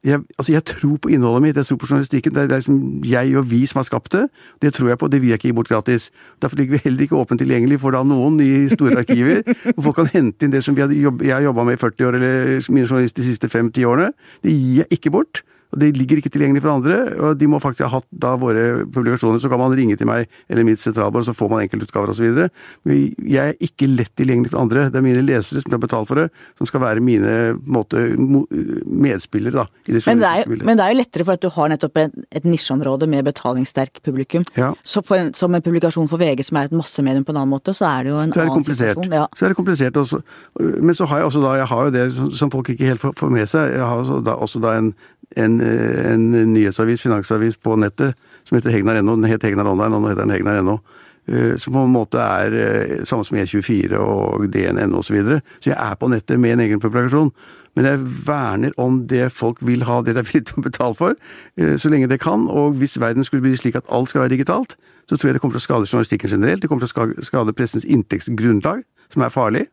[0.04, 2.34] jeg, altså jeg tror på innholdet mitt, jeg tror på journalistikken.
[2.34, 4.24] Det er, det er liksom jeg og vi som har skapt det.
[4.62, 6.10] Det tror jeg på, det vil jeg ikke gi bort gratis.
[6.42, 9.42] Derfor ligger vi heller ikke åpent tilgjengelig for da noen i store arkiver.
[9.76, 12.18] hvor folk kan hente inn det som jobb, jeg har jobba med i 40 år,
[12.18, 14.12] eller mine journalister de siste 5-10 årene.
[14.44, 15.44] Det gir jeg ikke bort.
[15.72, 18.84] Og Det ligger ikke tilgjengelig for andre, og de må faktisk ha hatt da våre
[18.92, 19.40] publikasjoner.
[19.40, 22.42] Så kan man ringe til meg eller mitt sentralbord, så får man enkeltutgaver osv.
[22.88, 24.90] Men jeg er ikke lett tilgjengelig for andre.
[24.92, 26.28] Det er mine lesere som har betalt for det,
[26.60, 29.64] som skal være mine måte, medspillere.
[29.64, 29.66] da.
[29.88, 32.20] Det men, det jo, men, det er jo lettere for at du har nettopp et,
[32.36, 34.46] et nisjeområde med betalingssterk publikum.
[34.60, 34.74] Ja.
[34.84, 37.76] Så en, som en publikasjon for VG som er et massemedium på en annen måte,
[37.78, 39.16] så er det jo en annen situasjon.
[39.16, 39.26] Ja.
[39.38, 39.98] Så er det komplisert.
[39.98, 40.22] Også.
[40.60, 43.32] Men så har jeg også da, jeg har jo det som, folk ikke helt får
[43.32, 43.76] med seg.
[43.78, 44.94] Jeg har også da, også da en
[45.38, 49.16] en, en nyhetsavis, finansavis, på nettet som heter Hegnar.no.
[49.16, 50.80] Den het Hegnar Online, og nå heter den Hegnar.no.
[51.28, 55.12] Eh, som på en måte er eh, samme som E24 og DNN osv.
[55.12, 55.42] Så, videre.
[55.60, 57.32] så jeg er på nettet med en egen publikasjon.
[57.76, 60.98] Men jeg verner om det folk vil ha, det de er villige til å betale
[60.98, 61.20] for,
[61.58, 62.48] eh, så lenge det kan.
[62.50, 64.76] Og hvis verden skulle bli slik at alt skal være digitalt,
[65.08, 66.62] så tror jeg det kommer til å skade journalistikken generelt.
[66.62, 69.68] Det kommer til å skade pressens inntektsgrunnlag, som er farlig.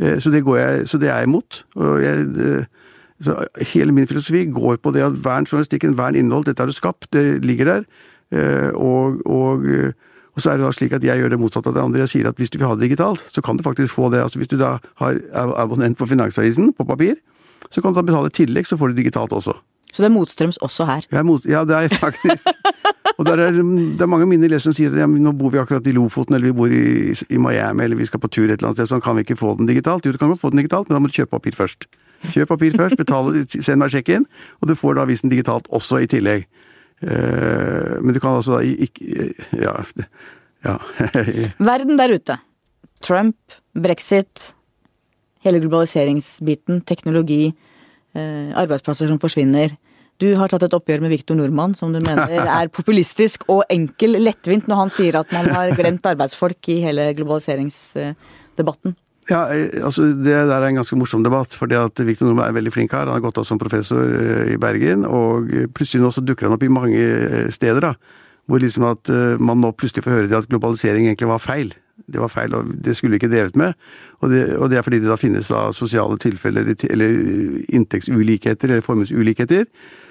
[0.00, 1.64] Så det, jeg, så det er jeg imot.
[1.76, 2.64] Og jeg
[3.24, 3.36] så
[3.72, 7.10] hele min filosofi går på det at vern journalistikken, vern innhold, dette er det skapt,
[7.12, 7.88] det ligger der.
[8.32, 9.92] Eh, og, og, eh,
[10.34, 12.04] og, så er det da slik at jeg gjør det motsatte av det andre.
[12.06, 14.22] Jeg sier at hvis du vil ha det digitalt, så kan du faktisk få det.
[14.24, 17.18] Altså Hvis du da har abonnent på Finansavisen på papir,
[17.70, 19.58] så kan du da betale tillegg, så får du digitalt også.
[19.90, 21.06] Så det er motstrøms også her?
[21.26, 22.46] Mot, ja, det er faktisk.
[23.18, 25.58] og er, det er mange av mine lesere som sier at ja, nå bor vi
[25.60, 28.54] akkurat i Lofoten, eller vi bor i, i Miami, eller vi skal på tur et
[28.54, 30.06] eller annet sted, så kan vi ikke få den digitalt.
[30.06, 31.90] Jo, du kan godt få den digitalt, men da må du kjøpe papir først.
[32.28, 34.26] Kjøp papir først, betale, send meg sjekken,
[34.60, 36.46] og du får da avisen digitalt også i tillegg.
[37.00, 39.72] Uh, men du kan altså da ikke Ja.
[40.66, 40.76] ja.
[41.70, 42.36] Verden der ute.
[43.00, 43.36] Trump,
[43.72, 44.52] brexit,
[45.40, 47.54] hele globaliseringsbiten, teknologi,
[48.16, 49.72] uh, arbeidsplasser som forsvinner.
[50.20, 52.28] Du har tatt et oppgjør med Viktor Nordmann, som du mener
[52.60, 57.14] er populistisk og enkel, lettvint, når han sier at man har glemt arbeidsfolk i hele
[57.16, 58.98] globaliseringsdebatten.
[59.30, 61.54] Ja, eh, altså Det der er en ganske morsom debatt.
[61.54, 63.06] fordi at Victor Nordmann er veldig flink her.
[63.06, 65.04] Han har gått av som professor eh, i Bergen.
[65.04, 67.80] Og plutselig nå så dukker han opp i mange eh, steder.
[67.80, 67.94] da,
[68.46, 71.74] Hvor liksom at man nå plutselig får høre at globalisering egentlig var feil.
[72.10, 73.74] Det var feil, og det skulle vi ikke drevet med.
[74.20, 77.10] Og det, og det er fordi det da finnes da sosiale tilfeller, eller
[77.68, 79.64] inntektsulikheter, eller formuesulikheter,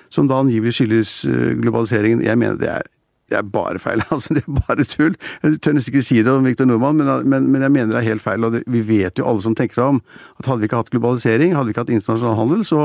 [0.09, 1.25] som da angivelig skyldes
[1.59, 2.23] globaliseringen.
[2.23, 2.87] Jeg mener det er
[3.29, 4.01] det er bare feil.
[4.13, 5.15] altså Det er bare tull.
[5.43, 8.01] Jeg tør nesten ikke si det om Victor Nordmann, men, men, men, jeg mener det
[8.01, 8.45] er helt feil.
[8.45, 10.01] og det, Vi vet jo alle som tenker om
[10.39, 12.83] at hadde vi ikke hatt globalisering, hadde vi ikke hatt internasjonal handel, så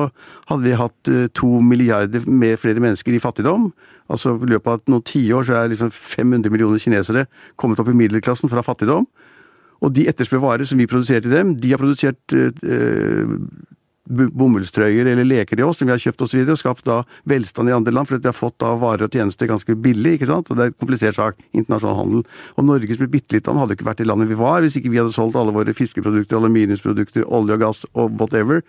[0.50, 3.72] hadde vi hatt uh, to milliarder med flere mennesker i fattigdom.
[4.12, 7.26] Altså I løpet av noen tiår så er liksom 500 millioner kinesere
[7.60, 9.06] kommet opp i middelklassen fra fattigdom.
[9.84, 11.54] Og de etterspør varer som vi produserer til dem.
[11.60, 13.38] De har produsert uh,
[14.04, 16.40] bomullstrøyer eller leker til oss som vi har kjøpt osv.
[16.42, 16.98] Og, og skapt da
[17.30, 20.18] velstand i andre land fordi vi har fått da varer og tjenester ganske billig.
[20.18, 20.50] ikke sant?
[20.50, 22.26] Og Det er en komplisert sak, internasjonal handel.
[22.56, 24.76] Og Norge som et bitte lite land hadde ikke vært det landet vi var hvis
[24.80, 28.62] ikke vi hadde solgt alle våre fiskeprodukter, aluminiumsprodukter, olje og gass og whatever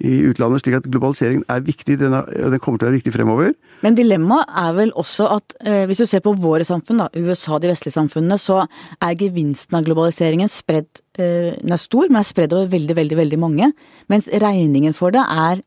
[0.00, 3.12] i utlandet, slik at globaliseringen er viktig, den, er, den kommer til å være riktig
[3.12, 3.52] fremover.
[3.84, 7.58] Men dilemmaet er vel også at eh, hvis du ser på våre samfunn, da, USA,
[7.60, 12.28] de vestlige samfunnene, så er gevinsten av globaliseringen spredd eh, Den er stor, men er
[12.28, 13.72] spredd over veldig, veldig, veldig mange.
[14.12, 15.60] Mens regningen for det er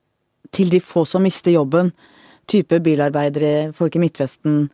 [0.53, 1.93] til de få som mister jobben.
[2.49, 4.65] Type bilarbeidere, folk i Midtvesten,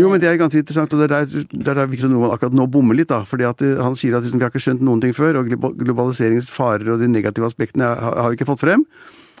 [0.00, 2.54] jo, men det er ganske interessant, og det er der, der, der Victor Nordmann akkurat
[2.56, 3.10] nå bommer litt.
[3.10, 5.42] da, fordi at eh, Han sier at liksom, vi har ikke skjønt noen ting før,
[5.42, 8.86] og globaliseringens farer og de negative aspektene har vi ikke fått frem.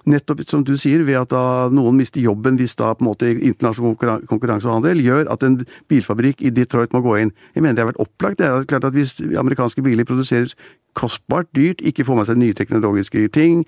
[0.04, 3.30] Nettopp som du sier, ved at da noen mister jobben hvis da på en måte
[3.32, 7.30] internasjonal konkurranse og handel gjør at en bilfabrikk i Detroit må gå inn.
[7.54, 8.40] Jeg mener det har vært opplagt.
[8.42, 10.56] Det er klart at Hvis amerikanske biler produseres
[10.98, 13.64] kostbart, dyrt, ikke får med seg nye teknologiske ting,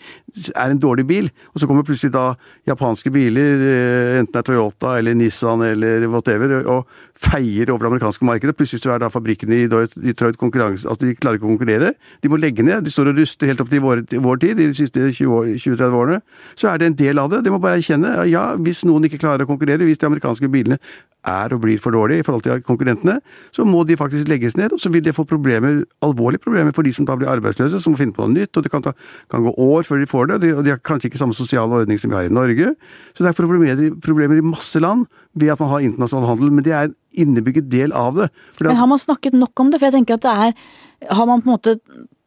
[0.54, 1.30] er en dårlig bil.
[1.54, 2.34] Og så kommer plutselig da
[2.68, 7.90] japanske biler, eh, enten det er Toyota eller Nissan eller whatever, og feier over det
[7.92, 8.56] amerikanske markedet.
[8.56, 11.94] Plutselig så er da fabrikkene i Detroit konkurranse, altså de klarer ikke å konkurrere.
[12.22, 12.84] De må legge ned.
[12.84, 16.20] De står og ruster helt opp til vår, vår tid, de siste 20-30 årene.
[16.58, 17.44] Så er det en del av det.
[17.44, 18.16] De må bare erkjenne.
[18.30, 20.80] Ja, hvis noen ikke klarer å konkurrere, hvis de amerikanske bilene
[21.24, 23.18] er og blir for dårlige i forhold til konkurrentene,
[23.54, 24.74] så må de faktisk legges ned.
[24.74, 27.94] Og så vil det få problemer, alvorlige problemer for de som da blir arbeidsløse, som
[27.94, 28.56] må finne på noe nytt.
[28.56, 28.94] og Det kan, ta,
[29.32, 31.82] kan gå år før de får det, og de, de har kanskje ikke samme sosiale
[31.82, 32.74] ordning som vi har i Norge.
[33.14, 36.66] Så det er problemer, problemer i masse land ved at man har internasjonal handel, men
[36.66, 38.30] det er en innebygget del av det.
[38.58, 39.80] Da, men har man snakket nok om det?
[39.80, 41.74] For jeg tenker at det er Har man på en måte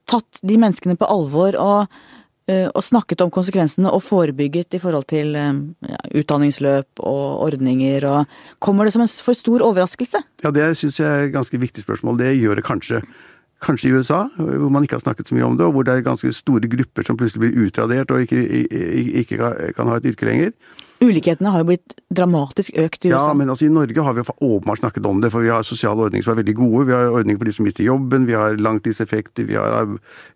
[0.08, 1.95] tatt de menneskene på alvor og
[2.47, 8.06] eh, og snakket om konsekvensene og forebygget i forhold til eh, ja, utdanningsløp og ordninger
[8.08, 10.21] og Kommer det som en for stor overraskelse?
[10.43, 12.19] Ja, det syns jeg er et ganske viktig spørsmål.
[12.21, 13.02] Det gjør det kanskje.
[13.63, 15.96] Kanskje i USA, hvor man ikke har snakket så mye om det, og hvor det
[15.96, 18.43] er ganske store grupper som plutselig blir utradert og ikke,
[19.24, 19.39] ikke
[19.74, 20.52] kan ha et yrke lenger.
[20.98, 23.20] Ulikhetene har jo blitt dramatisk økt i USA.
[23.30, 26.08] Ja, men altså i Norge har vi åpenbart snakket om det, for vi har sosiale
[26.08, 26.88] ordninger som er veldig gode.
[26.89, 29.91] Vi har ordninger for de som mister jobben, vi har langtidseffekter, vi har,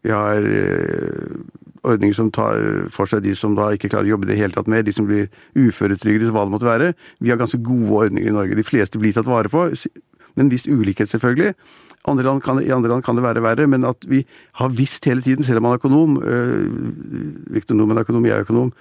[0.05, 1.41] vi har øh,
[1.81, 2.61] ordninger som tar
[2.93, 4.93] for seg de som da ikke klarer å jobbe i det hele tatt mer, de
[4.93, 6.93] som blir uføretrygdet, hva det måtte være.
[7.19, 8.57] Vi har ganske gode ordninger i Norge.
[8.59, 9.65] De fleste blir tatt vare på,
[10.35, 11.55] men en viss ulikhet selvfølgelig.
[12.09, 14.23] Andre land kan, I andre land kan det være verre, men at vi
[14.57, 16.65] har visst hele tiden, selv om man er økonom øh,
[17.53, 18.71] Victor Nordmann er økonom, jeg er økonom,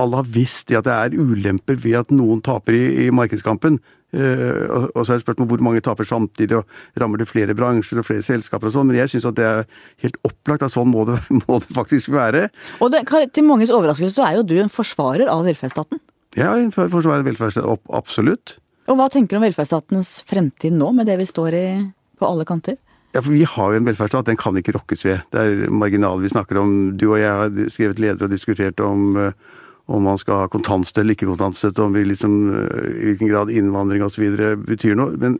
[0.00, 3.78] alle har visst at det er ulemper ved at noen taper i, i markedskampen.
[4.10, 6.64] Øh, og, og, så er det spørsmål hvor mange taper samtidig, og
[7.00, 8.88] rammer det flere bransjer og flere selskaper og sånn.
[8.90, 9.62] Men jeg syns at det er
[10.06, 12.48] helt opplagt at sånn må det, må det faktisk være.
[12.80, 13.04] Og det,
[13.36, 16.02] til manges overraskelse så er jo du en forsvarer av velferdsstaten?
[16.38, 17.86] Ja, en forsvarer velferdsstaten.
[17.94, 18.58] Absolutt.
[18.90, 21.66] Og hva tenker du om velferdsstatens fremtid nå, med det vi står i
[22.20, 22.78] på alle kanter?
[23.10, 25.24] Ja, for Vi har jo en velferdsstat, den kan ikke rokkes ved.
[25.34, 26.74] Det er marginal vi snakker om.
[27.00, 29.32] Du og jeg har skrevet leder og diskutert om uh,
[29.90, 33.50] om man skal ha kontantstøtte eller ikke kontantstøtte, om vi liksom, eh, i hvilken grad
[33.50, 34.26] innvandring osv.
[34.66, 35.16] betyr noe.
[35.18, 35.38] Men,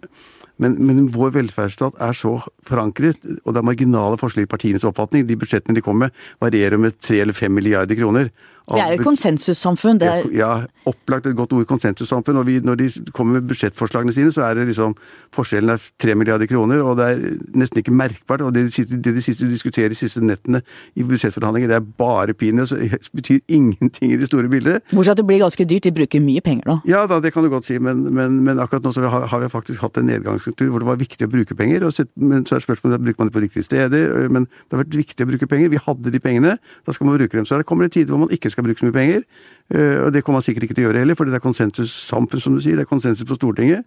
[0.60, 2.34] men, men, vår velferdsstat er så
[2.66, 5.26] forankret, og det er marginale forskjeller i partienes oppfatning.
[5.28, 8.32] De budsjettene de kommer med, varierer med tre eller fem milliarder kroner.
[8.74, 10.00] Vi er et konsensussamfunn.
[10.00, 10.28] Det er...
[10.34, 10.50] Ja,
[10.88, 12.38] opplagt et godt ord, konsensussamfunn.
[12.40, 14.96] Og vi, når de kommer med budsjettforslagene sine, så er det liksom
[15.34, 17.20] Forskjellen er tre milliarder kroner, og det er
[17.54, 18.42] nesten ikke merkbart.
[18.42, 20.62] Og det de, siste, det de siste diskuterer de siste nettene
[20.98, 22.70] i budsjettforhandlinger, det er bare peanuts.
[22.70, 24.82] Så det betyr ingenting i det store bildet.
[24.90, 25.86] Bortsett at det blir ganske dyrt.
[25.86, 26.78] De bruker mye penger nå.
[26.90, 29.42] Ja da, det kan du godt si, men, men, men akkurat nå så har, har,
[29.44, 31.86] vi faktisk hatt en nedgangsstruktur hvor det var viktig å bruke penger.
[31.94, 34.28] Så, men så er spørsmålet bruker man det på riktige steder.
[34.28, 35.72] Men det har vært viktig å bruke penger.
[35.72, 36.56] Vi hadde de pengene,
[36.86, 37.46] da skal man bruke dem.
[37.48, 39.26] Så det kommer en tid hvor man ikke skal skal bruke så mye penger.
[39.70, 42.42] Eh, og det kommer man sikkert ikke til å gjøre heller, for det er konsensussamfunn,
[42.42, 42.78] som du sier.
[42.78, 43.86] Det er konsensus på Stortinget.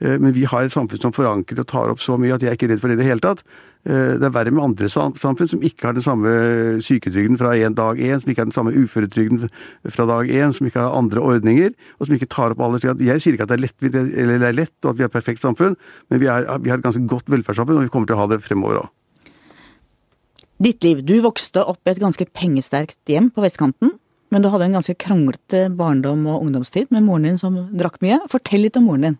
[0.00, 2.52] Eh, men vi har et samfunn som forankrer og tar opp så mye at jeg
[2.52, 3.42] er ikke redd for det i det hele tatt.
[3.84, 6.32] Eh, det er verre med andre samfunn som ikke har den samme
[6.84, 9.50] syketrygden fra en dag én, som ikke har den samme uføretrygden
[9.88, 12.80] fra dag én, som ikke har andre ordninger, og som ikke tar opp alle.
[12.80, 15.12] Jeg sier ikke at det er lett, eller det er lett og at vi har
[15.12, 15.76] et perfekt samfunn,
[16.08, 18.30] men vi, er, vi har et ganske godt velferdssamfunn, og vi kommer til å ha
[18.32, 18.90] det fremover òg.
[20.60, 21.00] Ditt liv.
[21.08, 23.94] Du vokste opp i et ganske pengesterkt hjem på vestkanten.
[24.30, 28.20] Men du hadde en ganske kranglete barndom og ungdomstid med moren din som drakk mye.
[28.30, 29.18] Fortell litt om moren din.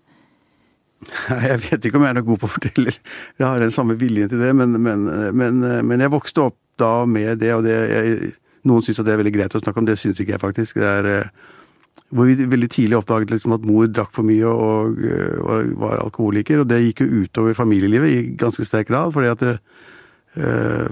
[1.50, 2.92] Jeg vet ikke om jeg er noe god på å fortelle.
[3.40, 7.06] Jeg har den samme viljen til det, men, men, men, men jeg vokste opp da
[7.08, 8.34] med det, og det jeg,
[8.68, 10.76] Noen syns det er veldig greit å snakke om, det syns ikke jeg faktisk.
[10.76, 11.30] Det er eh,
[12.12, 14.98] hvor vi veldig tidlig oppdaget liksom at mor drakk for mye og,
[15.40, 16.60] og var alkoholiker.
[16.60, 19.14] Og det gikk jo utover familielivet i ganske sterk grad.
[19.16, 19.80] fordi at det, Uh,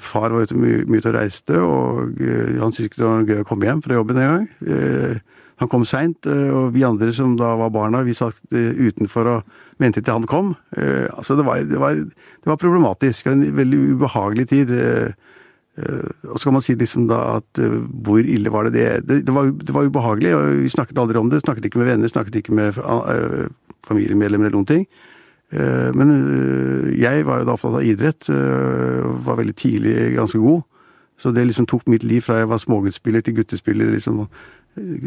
[0.02, 3.28] far var ute mye, mye til å reiste, og uh, han syntes ikke det var
[3.28, 4.48] gøy å komme hjem fra jobben en gang.
[4.66, 9.56] Uh, han kom seint, og vi andre som da var barna, vi satt utenfor og
[9.82, 10.52] ventet til han kom.
[10.70, 13.26] altså det var, det, var, det var, problematisk.
[13.26, 14.70] En veldig ubehagelig tid.
[16.30, 19.24] og så kan man si liksom da at hvor ille var det det?
[19.26, 21.42] Det, var, det var ubehagelig, og vi snakket aldri om det.
[21.42, 22.78] Snakket ikke med venner, snakket ikke med
[23.90, 24.86] familiemedlemmer eller noen ting.
[25.52, 30.40] Eh, men eh, jeg var jo da opptatt av idrett, eh, var veldig tidlig ganske
[30.42, 30.66] god.
[31.18, 33.90] Så det liksom tok mitt liv fra jeg var småguttspiller til guttespiller.
[33.94, 34.26] liksom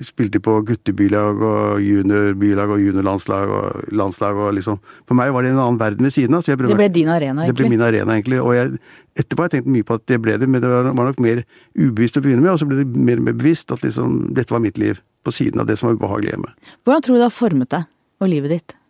[0.04, 5.54] Spilte på guttebylag og juniorbylag og juniorlandslag og landslag og liksom For meg var det
[5.54, 6.44] en annen verden ved siden av.
[6.44, 7.48] det ble din arena, egentlig?
[7.48, 8.42] Det ble min arena, egentlig.
[8.42, 8.82] Og jeg,
[9.16, 11.24] etterpå har jeg tenkt mye på at det ble det, men det var, var nok
[11.24, 11.46] mer
[11.78, 14.52] ubevisst å begynne med, og så ble det mer og mer bevisst at liksom dette
[14.52, 15.00] var mitt liv.
[15.24, 16.52] På siden av det som var ubehagelig hjemme.
[16.84, 17.84] Hvordan tror du det har formet deg
[18.20, 18.81] og livet ditt?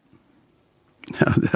[1.21, 1.51] Ja, det,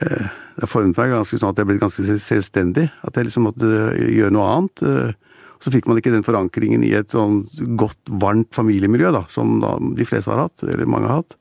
[0.00, 2.88] eh, det har formet meg ganske sånn at jeg ble ganske selvstendig.
[3.04, 4.82] At jeg liksom måtte gjøre noe annet.
[4.82, 7.42] Eh, så fikk man ikke den forankringen i et sånn
[7.80, 11.36] godt, varmt familiemiljø, da, som da de fleste har hatt, eller mange har hatt.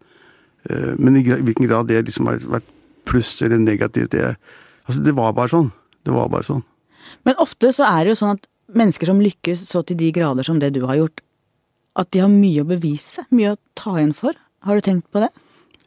[0.70, 2.72] Eh, men i hvilken grad det liksom har vært
[3.06, 4.34] pluss eller negativt, det,
[4.88, 5.70] altså det var bare sånn.
[6.06, 6.63] Det var bare sånn.
[7.28, 10.48] Men ofte så er det jo sånn at mennesker som lykkes så til de grader
[10.48, 11.22] som det du har gjort,
[11.96, 14.36] at de har mye å bevise, mye å ta igjen for.
[14.65, 15.30] Har du tenkt på det?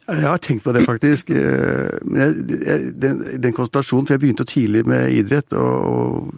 [0.08, 1.30] Jeg har tenkt på det, faktisk.
[1.30, 5.52] Eh, den, den konsentrasjonen For jeg begynte tidlig med idrett.
[5.52, 6.30] og,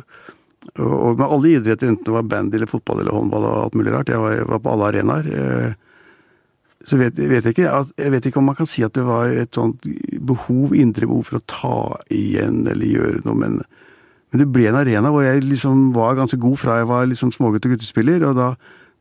[0.79, 3.95] og med alle idretter, enten det var band eller fotball eller håndball og alt mulig
[3.95, 4.11] rart.
[4.11, 5.31] Jeg var, var på alle arenaer.
[5.31, 5.71] Eh,
[6.89, 9.29] så vet, vet jeg, ikke, jeg vet ikke om man kan si at det var
[9.29, 9.85] et sånt
[10.27, 11.81] behov, indre behov for å ta
[12.15, 13.59] igjen eller gjøre noe, men,
[14.33, 17.35] men det ble en arena hvor jeg liksom var ganske god fra jeg var liksom
[17.37, 18.49] smågutt og guttespiller, og da,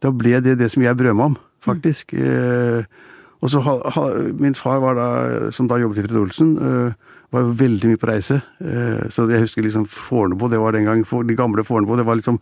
[0.03, 2.13] da, ble det det som jeg brød meg om, faktisk.
[2.19, 3.07] Mm.
[3.39, 4.05] Og så ha, ha,
[4.39, 8.09] Min far, da, som da jobbet i Fred Olsen, uh, var jo veldig mye på
[8.09, 8.41] reise.
[8.59, 12.07] Uh, så jeg husker liksom Fornebu, det var den gang, for, de gamle Fornebu, det
[12.07, 12.41] var liksom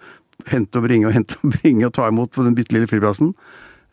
[0.52, 3.34] hente og bringe og hente og bringe og ta imot på den bitte lille flyplassen.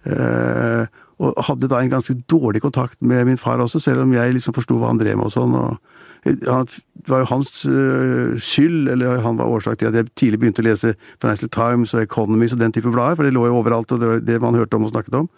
[0.04, 0.84] Uh,
[1.22, 4.56] og hadde da en ganske dårlig kontakt med min far også, selv om jeg liksom
[4.56, 5.54] forsto hva han drev med og sånn.
[5.54, 5.76] og
[6.24, 6.66] han,
[7.04, 10.64] det var jo hans uh, skyld, eller han var årsak til at jeg tidlig begynte
[10.64, 13.92] å lese Financial Times og Economies og den type blader, for det lå jo overalt,
[13.92, 15.28] og det var det man hørte om og snakket om.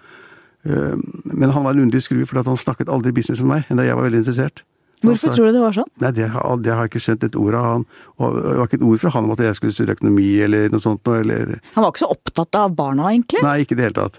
[0.67, 0.97] Uh,
[1.31, 3.95] men han var en underlig skrue, for han snakket aldri business med meg, enda jeg
[3.99, 4.65] var veldig interessert.
[5.05, 5.91] Hvorfor tror du det var sånn?
[6.01, 7.83] Nei, det, har- det har jeg ikke skjønt et ord av han.
[8.17, 10.71] Og det var ikke et ord fra han om at jeg skulle studere økonomi eller
[10.73, 13.43] noe sånt eller Han var ikke så opptatt av barna, egentlig.
[13.45, 14.17] Nei, ikke i det hele tatt.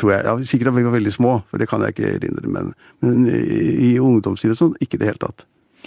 [0.00, 0.24] Tror jeg.
[0.26, 2.72] Ja, sikkert at vi var veldig små, for det kan jeg ikke erindre, men,
[3.06, 5.46] men i, ungdomstid ungdomstiden og sånn, ikke i det hele tatt.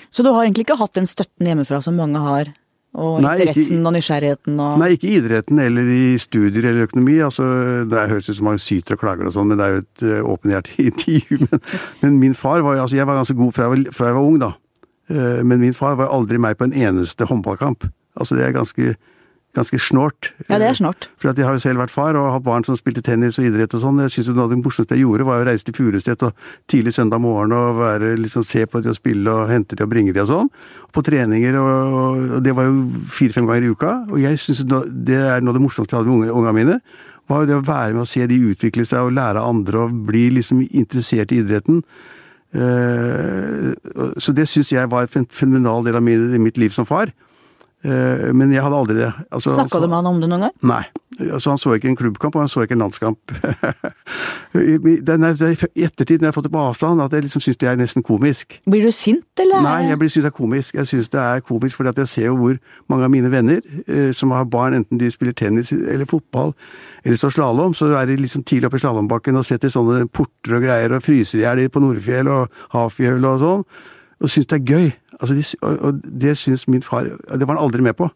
[0.10, 2.54] Så du har egentlig ikke hatt den støtten hjemmefra som mange har?
[2.94, 6.86] Og Nei, ikke- interessen og nysgjerrigheten og Nei, ikke i idretten eller i studier eller
[6.86, 7.16] økonomi.
[7.26, 9.82] altså Det høres ut som man syter og klager og sånn, men det er jo
[9.82, 11.40] et uh, åpenhjertig intervju.
[11.50, 11.60] Men,
[12.04, 14.16] men min far var jo altså Jeg var ganske god fra jeg var, fra jeg
[14.20, 14.52] var ung, da.
[15.10, 17.84] Eh, men min far var aldri meg på en eneste håndballkamp.
[18.16, 18.94] Altså det er ganske,
[19.54, 20.32] ganske snålt.
[20.48, 21.08] Ja, det er snålt.
[21.22, 23.46] For at jeg har jo selv vært far og hatt barn som spilte tennis og
[23.46, 24.02] idrett og sånn.
[24.02, 26.46] Jeg synes jo Noe av det morsomste jeg gjorde, var å reise til Furuset og
[26.72, 29.92] tidlig søndag morgen og være, liksom, se på de og spille og hente de og
[29.92, 30.50] bringe de og sånn.
[30.94, 31.98] På treninger, og,
[32.40, 33.96] og det var jo fire-fem ganger i uka.
[34.10, 36.80] Og jeg syns det er noe av det morsomste jeg hadde med unga mine.
[37.30, 39.86] var jo det å være med og se de utvikle seg og lære av andre
[39.86, 41.84] og bli liksom interessert i idretten.
[42.54, 43.70] Eh,
[44.18, 47.14] så det syns jeg var en fenomenal del av mitt liv som far.
[47.84, 49.14] Eh, men jeg hadde aldri det.
[49.32, 50.54] Altså, Snakka du med han om det noen gang?
[50.64, 50.84] Nei.
[51.30, 53.34] Altså, han så ikke en klubbkamp, og han så ikke en landskamp.
[54.56, 57.58] I er- er ettertid, når jeg har fått det på avstand, at jeg liksom syns
[57.62, 58.60] det er nesten komisk.
[58.70, 59.62] Blir du sint, eller?
[59.62, 60.74] Nei, jeg syns det er komisk.
[60.76, 62.58] Jeg syns det er komisk fordi at jeg ser jo hvor
[62.90, 66.54] mange av mine venner eh, som har barn, enten de spiller tennis eller fotball
[67.04, 70.56] eller står slalåm, så er de liksom tidlig oppe i slalåmbakken og setter sånne porter
[70.58, 73.66] og greier og fryser i hjel på Nordfjell og Hafjell og sånn,
[74.24, 74.92] og syns det er gøy.
[75.20, 78.10] Altså, de, og, og det syns min far Det var han aldri med på.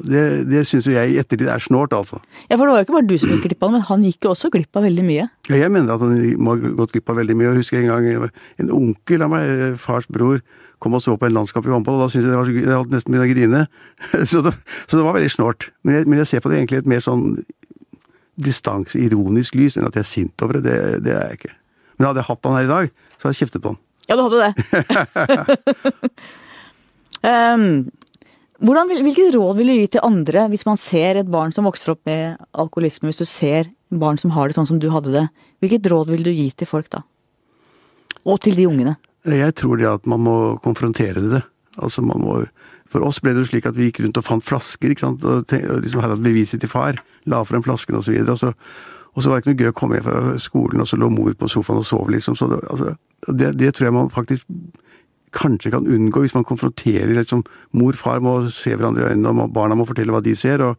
[0.00, 2.16] Det, det syns jo jeg i ettertid er snålt, altså.
[2.48, 4.04] Ja, for det var jo ikke bare du som gikk glipp av det, men han
[4.06, 5.26] gikk jo også glipp av veldig mye.
[5.50, 7.50] Ja, jeg mener at han må ha gått glipp av veldig mye.
[7.50, 8.30] Jeg husker en gang
[8.64, 10.40] en onkel av meg, fars bror,
[10.80, 12.54] kom og så på en landskamp i håndball, og da syntes jeg det var så
[12.56, 13.60] gøy, jeg holdt nesten begynt å grine.
[14.30, 14.52] Så det,
[14.86, 15.68] så det var veldig snålt.
[15.84, 17.22] Men jeg, men jeg ser på det egentlig et mer sånn
[18.44, 20.64] distanse, ironisk lys, enn at jeg er sint over det.
[20.66, 21.52] Det, det er jeg ikke.
[21.96, 23.80] Men hadde jeg hatt han her i dag, så hadde jeg kjeftet på han.
[24.08, 26.10] Ja, du hadde det.
[27.24, 27.68] um,
[28.64, 31.94] hvordan hvilke råd vil du gi til andre hvis man ser et barn som vokser
[31.94, 35.24] opp med alkoholisme, hvis du ser barn som har det sånn som du hadde det?
[35.64, 37.02] Hvilket råd vil du gi til folk da?
[38.24, 38.96] Og til de ungene?
[39.28, 41.42] Jeg tror det at man må konfrontere det.
[41.80, 42.38] Altså man må,
[42.88, 45.24] for oss ble det jo slik at vi gikk rundt og fant flasker, ikke sant?
[45.24, 47.00] og liksom her hadde beviset til far.
[47.28, 48.36] La frem flasken og så videre.
[48.36, 48.52] Og så,
[49.14, 51.10] og så var det ikke noe gøy å komme hjem fra skolen, og så lå
[51.12, 52.36] mor på sofaen og sov, liksom.
[52.38, 52.94] Så det, altså,
[53.28, 54.48] det, det tror jeg man faktisk
[55.34, 57.42] kanskje kan unngå hvis man konfronterer liksom
[57.74, 60.62] Mor far må se hverandre i øynene, og barna må fortelle hva de ser.
[60.62, 60.78] og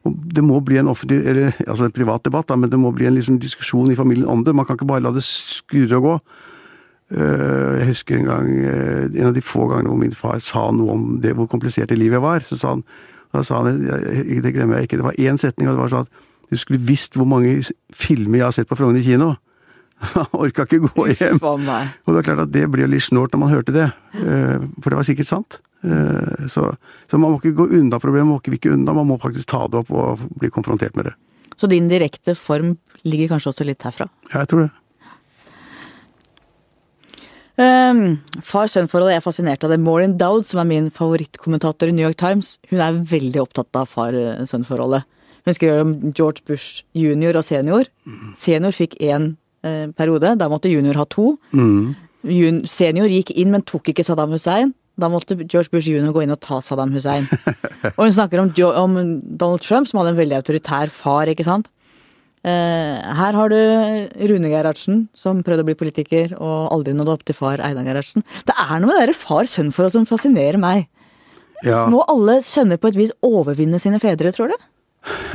[0.00, 2.92] og Det må bli en offentlig, eller altså en privat debatt, da, men det må
[2.96, 4.54] bli en liksom diskusjon i familien om det.
[4.56, 6.14] Man kan ikke bare la det skurre og gå.
[7.10, 10.70] Eh, Jeg husker en gang, eh, en av de få gangene hvor min far sa
[10.70, 12.40] noe om det, hvor komplisert i livet var.
[12.40, 12.84] så sa han,
[13.32, 13.78] Da sa han,
[14.42, 16.80] det glemmer jeg ikke, det var én setning, og det var sånn at du skulle
[16.82, 19.36] visst hvor mange filmer jeg har sett på Frogner kino.
[20.42, 21.40] Orka ikke gå hjem.
[21.44, 23.88] Og det er klart at det ble jo litt snålt når man hørte det,
[24.20, 25.60] eh, for det var sikkert sant.
[25.84, 26.66] Eh, Så,
[27.10, 29.48] så man må ikke gå unna problemet, man må ikke vikke unna, man må faktisk
[29.52, 31.14] ta det opp og bli konfrontert med det.
[31.60, 34.08] Så din direkte form ligger kanskje også litt herfra?
[34.32, 34.70] Ja, jeg tror det.
[37.60, 39.80] Um, Far-sønn-forholdet er fascinert av det.
[39.84, 43.90] Maureen Dowd, som er min favorittkommentator i New York Times, hun er veldig opptatt av
[43.92, 45.04] far-sønn-forholdet.
[45.44, 47.88] Hun skriver om George Bush junior og senior.
[48.40, 51.34] Senior fikk én eh, periode, da måtte junior ha to.
[51.52, 51.96] Mm.
[52.68, 54.74] senior gikk inn, men tok ikke Saddam Hussein.
[55.00, 57.28] Da måtte George Bush junior gå inn og ta Saddam Hussein.
[57.96, 58.52] og hun snakker om,
[58.84, 61.70] om Donald Trump, som hadde en veldig autoritær far, ikke sant.
[62.40, 63.58] Eh, her har du
[64.30, 68.24] Rune Gerhardsen, som prøvde å bli politiker og aldri nådde opp til far Einar Gerhardsen.
[68.48, 70.86] Det er noe med det far-sønn-forholdet som fascinerer meg.
[71.60, 71.82] Ja.
[71.82, 74.56] Så må alle sønner på et vis overvinne sine fedre, tror du?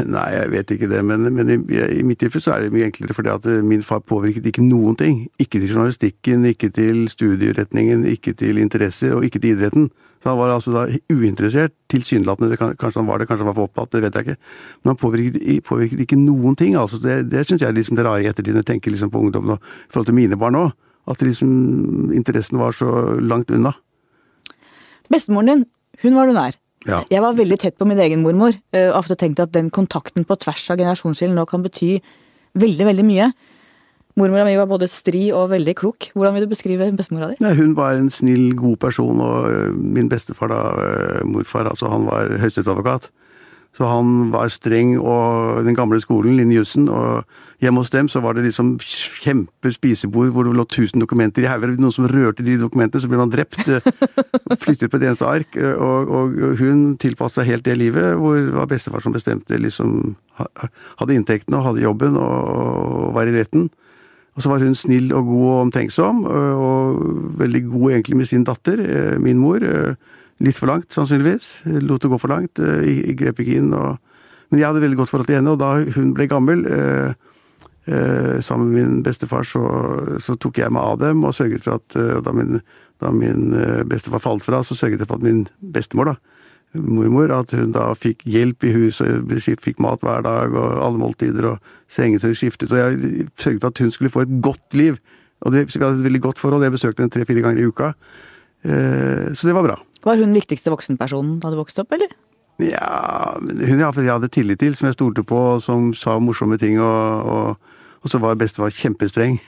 [0.06, 1.58] Nei, jeg vet ikke det, men, men i,
[1.98, 4.66] i mitt tilfelle så er det mye enklere fordi at eh, min far påvirket ikke
[4.66, 5.22] noen ting.
[5.42, 9.88] Ikke til journalistikken, ikke til studieretningen, ikke til interesser og ikke til idretten.
[10.22, 12.58] Så han var altså da uinteressert, tilsynelatende.
[12.58, 14.54] Kanskje han var det, kanskje han var for opptatt, det vet jeg ikke.
[14.84, 16.78] Men han påvirket, påvirket ikke noen ting.
[16.80, 19.22] altså Det, det syns jeg liksom det rare i ettertid, når jeg tenker liksom på
[19.22, 20.74] ungdommen og i forhold til mine barn òg.
[21.10, 22.90] At liksom, interessen var så
[23.22, 23.76] langt unna.
[25.14, 25.66] Bestemoren din,
[26.02, 26.58] hun var du nær.
[26.86, 27.02] Ja.
[27.10, 30.26] Jeg var veldig tett på min egen mormor, eh, og ofte tenkt at den kontakten
[30.28, 31.98] på tvers av generasjonsskillen nå kan bety
[32.56, 33.32] veldig, veldig mye.
[34.16, 36.10] Mormora mi var både stri og veldig klok.
[36.16, 37.40] Hvordan vil du beskrive bestemora di?
[37.44, 41.92] Nei, hun var en snill, god person, og øh, min bestefar da, øh, morfar, altså
[41.92, 43.10] han var høyesterettsadvokat.
[43.76, 47.26] Så han var streng og den gamle skolen, Linn jussen, og
[47.60, 51.50] hjemme hos dem så var det liksom kjempe spisebord hvor det lå 1000 dokumenter i
[51.52, 51.74] hauger.
[51.76, 53.60] Noen som rørte de dokumentene, så ble man drept.
[54.64, 55.60] Flyttet på et eneste ark.
[55.60, 60.16] Og, og hun tilpasset seg helt det livet hvor det var bestefar som bestemte, liksom
[60.36, 63.70] Hadde inntektene og hadde jobben og var i retten.
[64.36, 66.98] Og så var hun snill og god og omtenksom, og
[67.40, 68.82] veldig god egentlig med sin datter,
[69.24, 69.64] min mor.
[70.44, 71.62] Litt for langt, sannsynligvis.
[71.86, 72.60] Lot det gå for langt.
[72.60, 73.72] Jeg grep ikke inn.
[73.76, 73.96] Og...
[74.50, 77.14] Men jeg hadde veldig godt forhold til henne, og da hun ble gammel, eh,
[77.88, 79.64] eh, sammen med min bestefar, så,
[80.22, 82.60] så, tok jeg meg av dem og sørget for at eh, da min,
[83.04, 83.56] da min
[83.90, 86.16] bestefar falt fra, så sørget jeg for at min bestemor, da,
[86.76, 89.32] mormor, at hun da fikk hjelp i huset,
[89.64, 92.72] fikk mat hver dag og alle måltider og sengetøy skiftet.
[92.72, 95.00] Og jeg sørget for at hun skulle få et godt liv.
[95.46, 96.64] Og det, vi hadde et veldig godt forhold.
[96.64, 97.92] Jeg besøkte henne tre-fire ganger i uka.
[98.66, 99.76] Så det var bra.
[100.06, 102.12] Var hun viktigste voksenpersonen da du vokste opp, eller?
[102.62, 107.26] Ja, hun jeg hadde tillit til, som jeg stolte på, som sa morsomme ting, og,
[107.28, 109.42] og, og så var bestefar kjempestreng.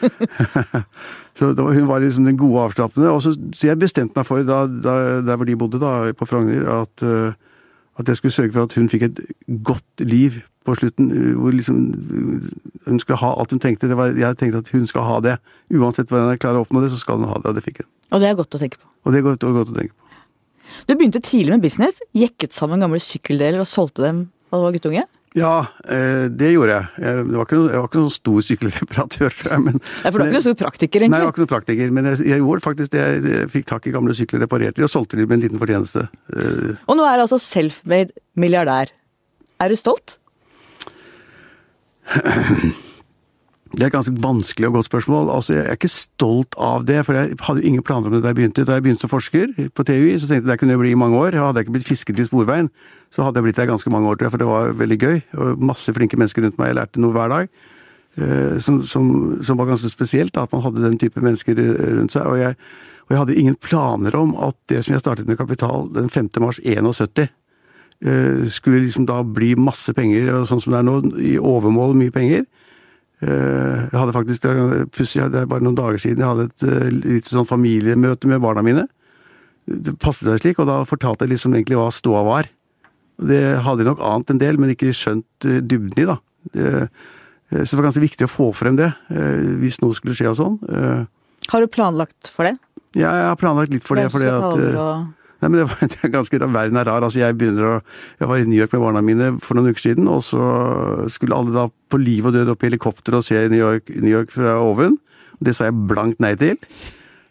[1.36, 3.12] så var, hun var liksom den gode avslappende.
[3.20, 4.96] Så, så, jeg bestemte meg for, da, da,
[5.26, 7.04] der hvor de bodde, da, på Frogner, at,
[7.96, 9.20] at jeg skulle sørge for at hun fikk et
[9.64, 11.76] godt liv på slutten, hvor liksom
[12.86, 13.88] hun skulle ha alt hun trengte.
[13.88, 15.36] Var, jeg tenkte at hun skal ha det.
[15.72, 17.84] Uansett hvordan jeg klarer å oppnå det, så skal hun ha det, og det fikk
[17.84, 17.90] hun.
[18.12, 18.90] Og det er godt å tenke på.
[19.06, 20.02] Og det er godt, godt å tenke på.
[20.86, 24.74] Du begynte tidlig med business, jekket sammen gamle sykkeldeler og solgte dem da du var
[24.76, 25.06] guttunge?
[25.36, 26.86] Ja, eh, det gjorde jeg.
[27.04, 29.56] Jeg var ikke noen, jeg var ikke noen stor sykkelreparatør før.
[29.66, 31.12] Men, ja, for du er ikke noen stor praktiker, egentlig?
[31.12, 33.02] Nei, jeg var ikke noen praktiker, men jeg, jeg gjorde faktisk det.
[33.26, 36.06] Jeg fikk tak i gamle sykler, reparerte de og solgte de med en liten fortjeneste.
[36.32, 38.94] Eh, og nå er du altså self-made milliardær.
[39.60, 40.16] Er du stolt?
[43.76, 45.30] Det er et ganske vanskelig og godt spørsmål.
[45.36, 48.30] Altså, Jeg er ikke stolt av det, for jeg hadde ingen planer om det da
[48.32, 48.64] jeg begynte.
[48.64, 50.98] Da jeg begynte som forsker på TUI, så tenkte jeg at det kunne bli i
[50.98, 51.36] mange år.
[51.36, 52.70] Hadde jeg ikke blitt fisket i Sporveien,
[53.16, 55.20] så hadde jeg blitt der ganske mange år, tror jeg, for det var veldig gøy.
[55.40, 56.68] Og masse flinke mennesker rundt meg.
[56.68, 57.54] Jeg lærte noe hver dag.
[58.20, 59.06] Eh, som, som,
[59.44, 61.56] som var ganske spesielt, da, at man hadde den type mennesker
[61.96, 62.26] rundt seg.
[62.28, 62.58] Og jeg,
[63.06, 66.28] og jeg hadde ingen planer om at det som jeg startet med Kapital den 5.
[66.44, 67.30] mars 71,
[68.04, 71.96] eh, skulle liksom da bli masse penger, og sånn som det er nå, i overmål
[71.96, 72.44] mye penger.
[73.16, 74.42] Jeg hadde faktisk,
[74.92, 78.60] Pussig, det er bare noen dager siden jeg hadde et lite sånn familiemøte med barna
[78.60, 78.84] mine.
[79.64, 82.50] Det passet seg slik, og da fortalte jeg liksom egentlig hva ståa var.
[83.16, 86.18] Det hadde jeg nok ant en del, men ikke skjønt dybden i, da.
[86.52, 86.72] Det,
[87.50, 88.90] så det var ganske viktig å få frem det,
[89.62, 90.56] hvis noe skulle skje og sånn.
[91.52, 92.56] Har du planlagt for det?
[92.96, 94.08] Ja, jeg har planlagt litt for det.
[94.12, 95.14] fordi at...
[95.36, 97.04] Nei, men det, var, det er ganske Verden er rar.
[97.04, 97.72] altså Jeg begynner å,
[98.20, 100.42] jeg var i New York med barna mine for noen uker siden, og så
[101.12, 104.12] skulle alle da på liv og død opp i helikopter og se New York, New
[104.12, 104.96] York fra oven.
[105.44, 106.56] Det sa jeg blankt nei til.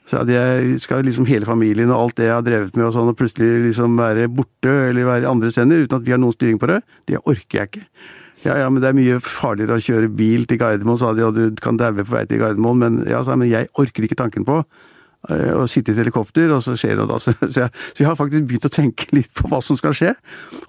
[0.06, 2.94] Så at jeg skal liksom hele familien og alt det jeg har drevet med og
[2.94, 6.36] sånn, og plutselig liksom være borte eller være andre steder uten at vi har noen
[6.36, 6.80] styring på det,
[7.10, 7.86] det orker jeg ikke.
[8.46, 11.34] Ja, ja, men det er mye farligere å kjøre bil til Gardermoen, sa de, og
[11.34, 14.60] du kan daue på vei til Gardermoen, men, ja, men jeg orker ikke tanken på
[15.26, 17.20] å sitte i et helikopter, og så skjer det da.
[17.24, 20.14] Så jeg, så jeg, har faktisk begynt å tenke litt på hva som skal skje.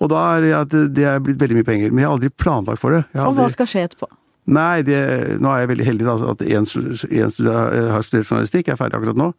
[0.00, 1.92] Og da er det at det er blitt veldig mye penger.
[1.92, 3.02] Men jeg har aldri planlagt for det.
[3.12, 3.26] Aldri...
[3.28, 4.08] Og hva skal skje etterpå?
[4.46, 5.00] Nei, det,
[5.42, 9.18] nå er jeg veldig heldig da, at en, en har studert journalistikk, er ferdig akkurat
[9.18, 9.32] nå.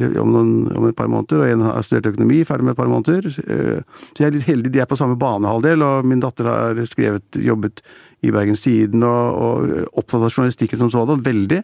[0.00, 2.88] Om, noen, om, et par måneder, og en har studert økonomi, ferdig med et par
[2.88, 3.26] måneder.
[3.34, 3.42] Så
[4.22, 7.82] jeg er litt heldig, de er på samme banehalvdel, og min datter har skrevet, jobbet
[8.24, 11.62] i Bergens Tiden og, og opptatt av journalistikken som sådan, veldig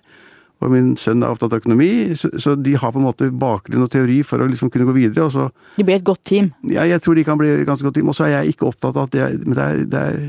[0.64, 3.84] og min sønn er opptatt av økonomi, så, så, de har på en måte bakgrunn
[3.84, 5.26] og teori for å liksom kunne gå videre.
[5.26, 5.48] og så...
[5.76, 6.48] De blir et godt team?
[6.72, 8.08] Ja, jeg tror de kan bli et ganske godt team.
[8.08, 10.22] Og så er jeg ikke opptatt av at det er, men det er, det er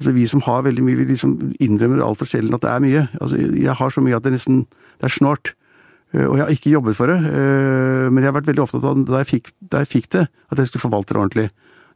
[0.00, 3.08] altså Vi som har veldig mye, vi liksom innrømmer altfor sjelden at det er mye.
[3.20, 4.62] Altså, Jeg har så mye at det nesten
[5.00, 5.52] det er snålt.
[6.14, 8.84] Eh, og jeg har ikke jobbet for det, eh, men jeg har vært veldig opptatt
[8.84, 11.48] av da jeg fikk, da jeg fikk det, at jeg skulle forvalte det ordentlig.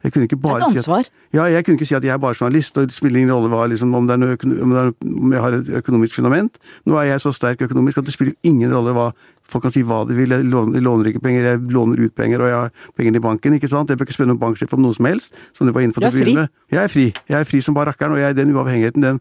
[0.05, 1.03] Jeg kunne ikke bare det er et ansvar.
[1.03, 3.19] Si at, ja, jeg kunne ikke si at jeg er bare journalist, og det spiller
[3.19, 6.59] ingen rolle liksom, om, om, jeg har et økonomisk fundament.
[6.85, 9.07] Nå er jeg så sterk økonomisk at det spiller ingen rolle hva
[9.49, 10.29] folk kan si hva de vil.
[10.29, 13.57] Jeg låner, låner, ikke penger, jeg låner ut penger, og jeg har pengene i banken.
[13.57, 13.89] ikke sant?
[13.89, 15.33] Jeg bør ikke spørre noen banksjef om noe som helst.
[15.57, 16.35] som du var inne på Du er fri?
[16.71, 17.07] Jeg er fri.
[17.29, 19.19] Jeg er fri som bare rakkeren, og jeg, den uavhengigheten den,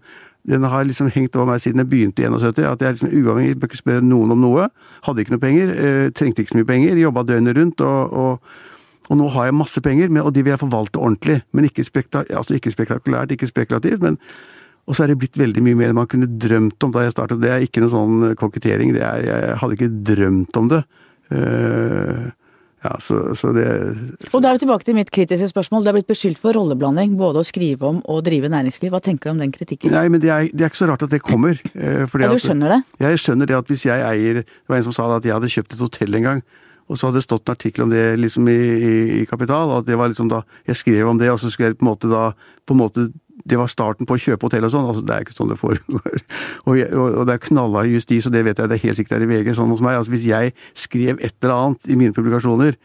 [0.49, 2.61] den har liksom hengt over meg siden jeg begynte i 71.
[2.69, 4.69] At jeg er liksom uavhengig, bør ikke spørre noen om noe.
[5.09, 7.81] Hadde ikke noe penger, eh, trengte ikke så mye penger, jobba døgnet rundt.
[7.81, 8.41] og, og
[9.11, 11.43] og nå har jeg masse penger, og de vil jeg forvalte ordentlig.
[11.53, 14.03] Men ikke, spekta, altså ikke spektakulært, ikke spekulativt.
[14.03, 14.19] men
[14.85, 17.15] og så er det blitt veldig mye mer enn man kunne drømt om da jeg
[17.15, 17.41] startet.
[17.41, 18.93] Det er ikke noe sånn kokettering.
[18.93, 20.83] jeg hadde ikke drømt om det.
[21.33, 22.29] Uh,
[22.85, 23.65] ja, så, så, det
[24.29, 25.87] Og da er vi tilbake til mitt kritiske spørsmål.
[25.87, 28.93] Du er blitt beskyldt for rolleblanding, både å skrive om og drive næringsliv.
[28.93, 29.95] Hva tenker du om den kritikken?
[29.95, 31.57] Nei, men Det er, det er ikke så rart at det kommer.
[31.73, 32.81] Uh, ja, du skjønner det?
[33.07, 35.53] Jeg skjønner det at hvis jeg eier Det var en som sa at jeg hadde
[35.57, 36.45] kjøpt et hotell en gang
[36.89, 39.87] Og så hadde det stått en artikkel om det liksom i, i, i Kapital, at
[39.89, 42.11] det var liksom da Jeg skrev om det, og så skulle jeg på en måte
[42.11, 42.31] da
[42.65, 43.11] på en måte
[43.45, 44.87] det var starten på å kjøpe hotell og sånn.
[44.89, 46.21] altså Det er ikke sånn det foregår.
[46.69, 48.85] Og, jeg, og, og det er knalla i justis, og det vet jeg det er
[48.87, 49.99] helt sikkert er i VG, sånn hos meg.
[49.99, 52.79] altså Hvis jeg skrev et eller annet i mine publikasjoner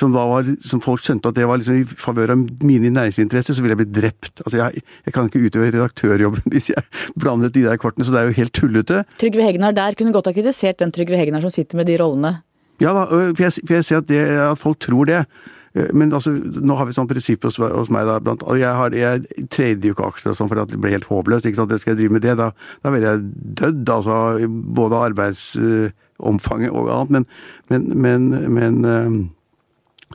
[0.00, 3.56] som da var, som folk skjønte at det var liksom i favør av mine næringsinteresser,
[3.56, 4.32] så ville jeg blitt drept.
[4.44, 6.86] Altså jeg, jeg kan ikke utøve redaktørjobben hvis jeg
[7.20, 9.02] blandet de der kortene, så det er jo helt tullete.
[9.20, 12.38] Trygve Hegnar der kunne godt ha kritisert den Trygve Hegnar som sitter med de rollene.
[12.80, 15.24] Ja da, øh, for jeg, for jeg ser at, det, at folk tror det.
[15.74, 18.72] Eh, Men altså, nå har vi sånn prinsipp hos, hos meg, da, blant, og jeg,
[18.74, 21.46] har, jeg trader jo ikke aksjer og sånn, for det blir helt håpløst.
[21.46, 22.50] ikke sant, det Skal jeg drive med det, da,
[22.84, 23.26] da ville jeg
[23.60, 24.48] dødd, altså,
[24.80, 27.28] både arbeidsomfanget og annet.
[27.68, 29.30] Men, men, men, men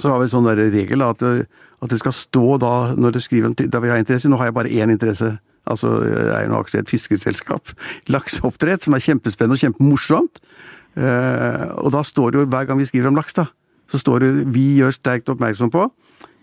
[0.02, 1.24] så har vi en sånn der regel da, at,
[1.86, 4.32] at det skal stå da, når du skriver om da vi har interesse.
[4.32, 5.38] Nå har jeg bare én interesse.
[5.66, 7.72] Altså, jeg er jo nå aksjer i et fiskeselskap.
[8.14, 10.42] Lakseoppdrett, som er kjempespennende og kjempemorsomt.
[10.96, 13.48] Eh, og da står det jo, hver gang vi skriver om laks, da,
[13.92, 15.90] så står det vi gjør sterkt oppmerksom på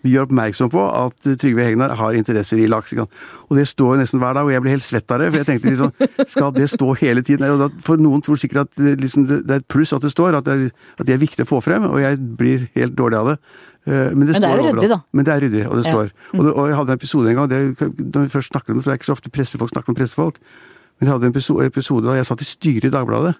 [0.03, 2.91] vi gjør oppmerksom på at Trygve Hegnar har interesser i laks.
[2.99, 5.29] Og det står jo nesten hver dag, og jeg blir helt svett av det.
[5.31, 5.93] For jeg tenkte liksom,
[6.27, 7.71] skal det stå hele tiden?
[7.87, 10.57] For noen tror sikkert at liksom, det er et pluss at det står, at det,
[10.57, 13.37] er, at det er viktig å få frem, og jeg blir helt dårlig av det.
[13.87, 14.99] Eh, Men det, Men det er står ryddig, da.
[15.13, 15.93] Men det er ryddig, og det Ja.
[15.95, 16.11] står.
[16.35, 17.61] Og, og jeg hadde en episode en gang, det,
[18.03, 20.01] når vi først snakker om det, for det er ikke så ofte pressefolk snakker med
[20.03, 20.43] pressefolk,
[20.99, 23.37] men jeg hadde en episode da jeg satt i styret i Dagbladet.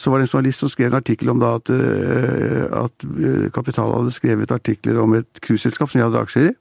[0.00, 3.50] Så var det en journalist som skrev en artikkel om da at, øh, at øh,
[3.52, 6.54] Kapital hadde skrevet artikler om et cruiseselskap som jeg hadde aksjer i,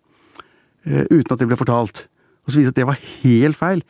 [0.90, 2.08] øh, uten at det ble fortalt.
[2.44, 3.84] Og så viste det at det var helt feil.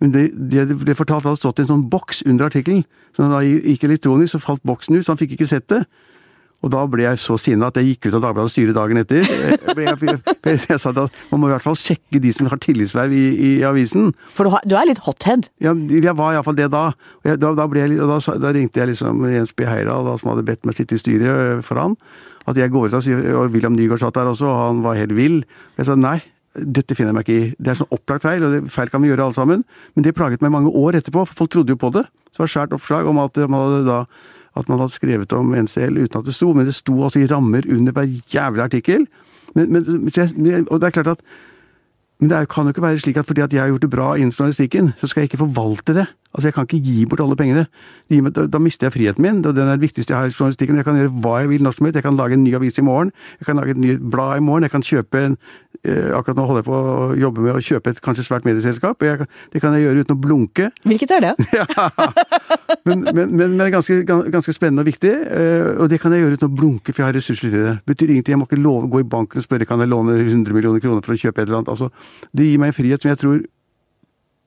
[0.00, 2.82] Men det, det det ble fortalt hadde stått i en sånn boks under artikkelen.
[3.14, 5.84] Så da det gikk elektronisk, så falt boksen ut, så han fikk ikke sett det.
[6.66, 9.22] Og da ble jeg så sinna at jeg gikk ut av Dagbladets styre dagen etter.
[9.22, 10.18] Jeg,
[10.66, 13.50] jeg, sa at man må i hvert fall sjekke de som har tillitsverv i, i
[13.66, 14.10] avisen.
[14.34, 15.46] For du, er litt hothead.
[15.62, 16.88] Ja, jeg var iallfall det da.
[17.26, 19.66] Jeg, da, da, jeg, og da, da ringte jeg liksom Jens B.
[19.68, 21.94] Heyerdahl, som hadde bedt meg sitte i styret øh, for han.
[22.50, 24.98] At jeg går ut og sier Og William Nygaard satt der også, og han var
[24.98, 25.40] helt vill.
[25.78, 26.18] Jeg sa nei,
[26.56, 27.50] dette finner jeg meg ikke i.
[27.62, 29.66] Det er sånn opplagt feil, og det, feil kan vi gjøre alle sammen.
[29.94, 32.08] Men det plaget meg mange år etterpå, for folk trodde jo på det.
[32.32, 34.00] Så det var svært oppslag om at man hadde da
[34.56, 37.28] at man hadde skrevet om NCL uten at det sto, men det sto altså i
[37.30, 39.06] rammer under hver jævlig artikkel.
[39.54, 39.84] Men, men,
[40.70, 41.26] og det er klart at
[42.16, 44.14] men det kan jo ikke være slik at fordi at jeg har gjort det bra
[44.16, 46.06] innen journalistikken, så skal jeg ikke forvalte det.
[46.34, 47.66] Altså, Jeg kan ikke gi bort alle pengene.
[48.10, 50.76] Da, da mister jeg friheten min, og den er det viktigste jeg har i journalistikken.
[50.76, 51.96] Jeg kan gjøre hva jeg vil når som helst.
[51.96, 54.40] Jeg kan lage en ny avis i morgen, jeg kan lage et nytt blad i
[54.40, 55.36] morgen, jeg kan kjøpe en
[56.16, 59.02] Akkurat nå holder jeg på å jobbe med å kjøpe et kanskje svært medieselskap.
[59.06, 60.70] Jeg, det kan jeg gjøre uten å blunke.
[60.88, 61.34] Hvilket er det?
[62.86, 66.36] Men, men, men, men ganske, ganske spennende og viktig, eh, og det kan jeg gjøre
[66.38, 67.72] uten å blunke, for jeg har ressurser til det.
[67.88, 70.54] Betyr ingenting, Jeg må ikke love, gå i banken og spørre kan jeg låne 100
[70.54, 71.72] millioner kroner for å kjøpe et eller annet.
[71.74, 71.90] Altså,
[72.30, 73.40] det gir meg en frihet som jeg tror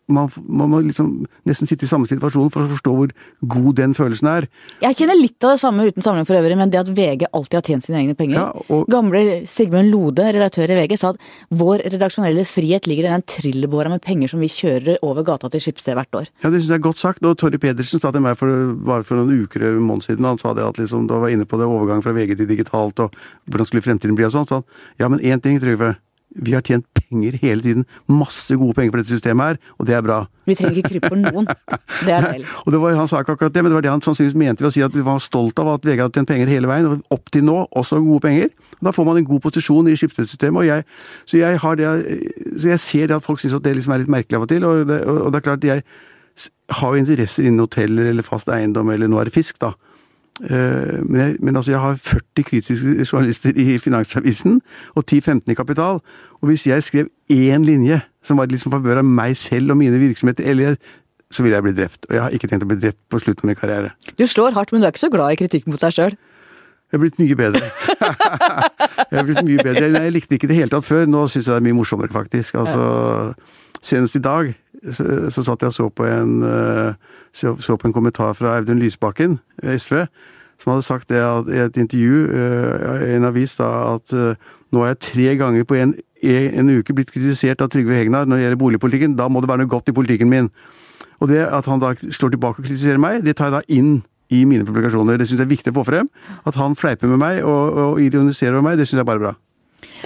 [0.10, 3.12] man, man må liksom nesten sitte i samme situasjon for å forstå hvor
[3.56, 4.48] god den følelsen er.
[4.84, 7.58] Jeg kjenner litt av det samme uten sammenheng for øvrig, men det at VG alltid
[7.60, 8.40] har tjent sine egne penger.
[8.40, 11.18] Ja, og- Gamle Sigmund Lode, redaktør i VG, sa at
[11.52, 15.62] vår redaksjonelle frihet ligger i den trillebåra med penger som vi kjører over gata til
[15.62, 16.28] Skipsted hvert år.
[16.44, 17.24] Ja, det syns jeg er godt sagt.
[17.24, 20.38] Og Torry Pedersen sa til meg for, bare for noen uker eller måned siden, han
[20.38, 23.14] sa det at liksom, da var inne på det overgang fra VG til digitalt, og
[23.50, 24.48] hvordan skulle fremtiden bli og sånn.
[24.48, 24.64] sa han,
[25.00, 25.98] ja, men én ting, Trygve.
[26.36, 27.86] Vi har tjent penger hele tiden.
[28.08, 30.20] Masse gode penger for dette systemet her, og det er bra.
[30.46, 31.50] Vi trenger ikke krype for noen.
[32.06, 32.46] Det er deilig.
[32.64, 34.64] Og det var, Han sa ikke akkurat det, men det var det han sannsynligvis mente
[34.64, 36.88] ved å si at vi var stolt av at VG hadde tjent penger hele veien,
[36.88, 38.54] og opp til nå også gode penger.
[38.80, 40.62] Da får man en god posisjon i skipsnettsystemet.
[40.62, 40.86] og jeg,
[41.28, 41.90] så jeg har det,
[42.56, 44.54] så jeg ser det at folk syns at det liksom er litt merkelig av og
[44.54, 45.84] til, og det, og det er klart jeg
[46.80, 49.74] har jo interesser innen hoteller eller fast eiendom, eller nå er det fisk, da.
[50.44, 54.62] Eh, Men, jeg, men altså, jeg har 40 kritiske journalister i Finansavisen,
[54.96, 56.00] og 10-15 i Kapital.
[56.42, 60.00] Og hvis jeg skrev én linje som var liksom favør av meg selv og mine
[60.00, 60.76] virksomheter, eller
[61.32, 62.06] så ville jeg bli drept.
[62.10, 63.92] Og jeg har ikke tenkt å bli drept på slutten av min karriere.
[64.18, 66.16] Du slår hardt, men du er ikke så glad i kritikk mot deg sjøl.
[66.90, 67.68] Jeg er blitt mye bedre.
[69.12, 69.92] jeg er blitt mye bedre.
[69.94, 71.06] Jeg likte ikke det hele tatt før.
[71.06, 72.58] Nå syns jeg det er mye morsommere, faktisk.
[72.58, 73.36] Altså,
[73.86, 74.50] Senest i dag
[74.92, 78.58] så, så satt jeg og så på en, eh, så, så på en kommentar fra
[78.58, 80.06] Audun Lysbakken, eh, SV,
[80.60, 81.22] som hadde sagt det
[81.54, 85.66] i et intervju eh, i en avis da, at eh, nå er jeg tre ganger
[85.66, 89.16] på en, en uke blitt kritisert av Trygve Hegnar når det gjelder boligpolitikken.
[89.18, 90.52] Da må det være noe godt i politikken min.
[91.20, 94.02] Og det at han da slår tilbake og kritiserer meg, det tar jeg da inn
[94.30, 95.18] i mine publikasjoner.
[95.18, 96.10] Det syns jeg er viktig å få frem.
[96.48, 99.24] At han fleiper med meg og, og ironiserer over meg, det syns jeg er bare
[99.24, 99.34] bra.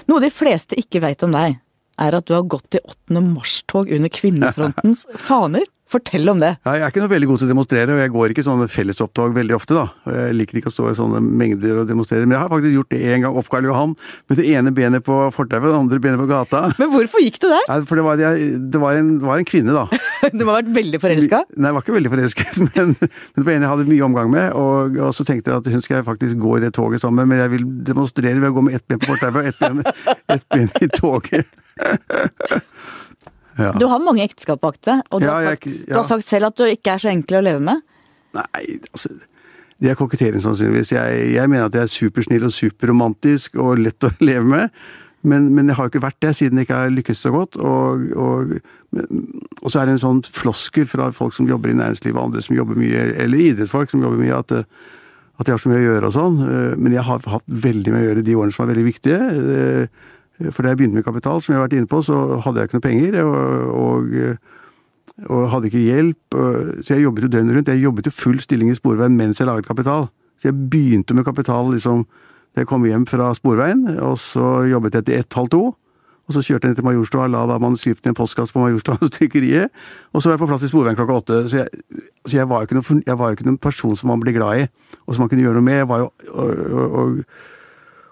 [0.10, 1.58] Noe de fleste ikke veit om deg,
[2.02, 3.22] er at du har gått i 8.
[3.22, 5.66] mars-tog under kvinnefrontens faner.
[5.94, 6.56] Fortell om det.
[6.66, 8.66] Ja, jeg er ikke noe veldig god til å demonstrere, og jeg går ikke sånne
[8.72, 9.76] fellesopptog veldig ofte.
[9.78, 10.14] da.
[10.16, 12.90] Jeg liker ikke å stå i sånne mengder og demonstrere, men jeg har faktisk gjort
[12.96, 13.94] det én gang opp Karl Johan,
[14.32, 16.64] med det ene benet på fortauet og det andre benet på gata.
[16.82, 17.62] Men hvorfor gikk du der?
[17.70, 19.86] Ja, for det var, det var, en, det var en kvinne, da.
[20.38, 21.40] Du må ha vært veldig forelska?
[21.58, 24.32] Nei, jeg var ikke veldig forelsket, men, men det var en jeg hadde mye omgang
[24.34, 24.46] med.
[24.60, 27.24] Og, og så tenkte jeg at hun skal jeg faktisk gå i det toget sammen
[27.24, 29.60] med, men jeg vil demonstrere ved å gå med ett ben på fortauet og ett
[29.60, 29.84] ben,
[30.38, 31.60] ett ben i toget.
[33.58, 33.74] ja.
[33.80, 35.58] Du har mange ekteskap bak deg, og du, Ja, har jeg ja.
[35.58, 37.84] sagt, du har sagt selv at du ikke er så enkel å leve med.
[38.34, 39.14] Nei, altså
[39.84, 40.94] Det er kokettering, sannsynligvis.
[40.96, 44.84] Jeg, jeg mener at jeg er supersnill og superromantisk og lett å leve med.
[45.24, 47.56] Men, men jeg har jo ikke vært det, siden jeg ikke har lykkes så godt.
[47.56, 48.56] Og, og,
[49.64, 52.44] og så er det en sånn floskel fra folk som jobber i næringslivet, og andre
[52.44, 54.52] som jobber mye, eller idrettsfolk som jobber mye, at,
[55.40, 56.42] at jeg har så mye å gjøre og sånn.
[56.48, 59.22] Eh, Men jeg har hatt veldig mye å gjøre de årene som var veldig viktige.
[59.60, 62.60] Eh, For da jeg begynte med kapital, som jeg har vært inne på, så hadde
[62.60, 63.22] jeg ikke noe penger.
[63.24, 64.52] og, og
[65.30, 66.36] og hadde ikke hjelp.
[66.82, 67.68] Så jeg jobbet jo døgnet rundt.
[67.70, 70.08] Jeg jobbet jo full stilling i Sporveien mens jeg laget Kapital.
[70.42, 72.02] Så jeg begynte med Kapital liksom
[72.54, 75.64] jeg kom hjem fra Sporveien, og så jobbet jeg til ett, halv to.
[76.24, 78.96] Og så kjørte jeg ned til Majorstua, la da manuskriptet i en postkasse på Majorstua
[79.02, 79.74] hos trykkeriet.
[80.14, 81.40] Og så var jeg på plass i Sporveien klokka åtte.
[81.52, 81.82] Så jeg,
[82.24, 84.70] så jeg var noen, jeg var jo ikke noen person som man ble glad i,
[85.04, 85.82] og som man kunne gjøre noe med.
[85.82, 87.20] Jeg var jo, og, og, og,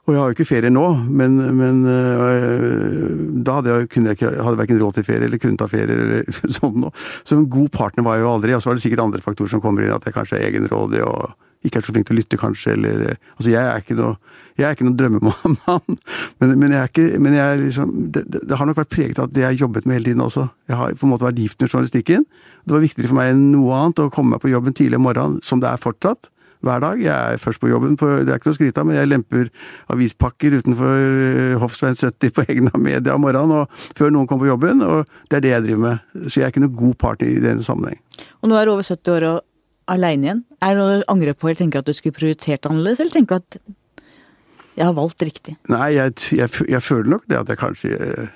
[0.01, 0.85] og jeg har jo ikke ferie nå,
[1.21, 3.13] men, men øh,
[3.45, 5.95] da hadde jeg, kunne jeg ikke, hadde verken råd til ferie eller kunne ta ferie
[5.95, 6.89] eller sånn.
[7.23, 9.53] Så en god partner var jeg jo aldri, og så var det sikkert andre faktorer
[9.53, 11.31] som kommer inn, at jeg kanskje er egenrådig og
[11.66, 14.18] ikke er så flink til å lytte, kanskje, eller Altså, jeg er ikke noe
[14.59, 15.55] jeg er ikke noen drømmemann,
[16.41, 19.22] men, men jeg er ikke men jeg er liksom, det, det, har nok vært preget
[19.22, 20.43] av at det jeg har jobbet med hele tiden også.
[20.70, 22.28] Jeg har på en måte vært gift med journalistikken.
[22.68, 25.07] Det var viktigere for meg enn noe annet å komme meg på jobben tidlig om
[25.07, 26.30] morgenen, som det er fortsatt
[26.66, 26.99] hver dag.
[27.01, 29.09] Jeg er først på jobben, på, det er ikke noe å skryte av, men jeg
[29.09, 29.47] lemper
[29.93, 34.51] avispakker utenfor eh, Hoffsveien 70 på egne media om morgenen, og før noen kommer på
[34.53, 36.12] jobben, og det er det jeg driver med.
[36.28, 38.01] Så jeg er ikke noen god partner i denne sammenheng.
[38.41, 39.39] Og nå er du over 70 år og
[39.91, 40.43] aleine igjen.
[40.63, 43.39] Er det noe du angrer på, eller tenker at du skulle prioritert annerledes, eller tenker
[43.39, 43.61] du at
[44.79, 45.57] jeg har valgt riktig?
[45.69, 48.29] Nei, jeg, jeg, jeg føler nok det at jeg kanskje eh,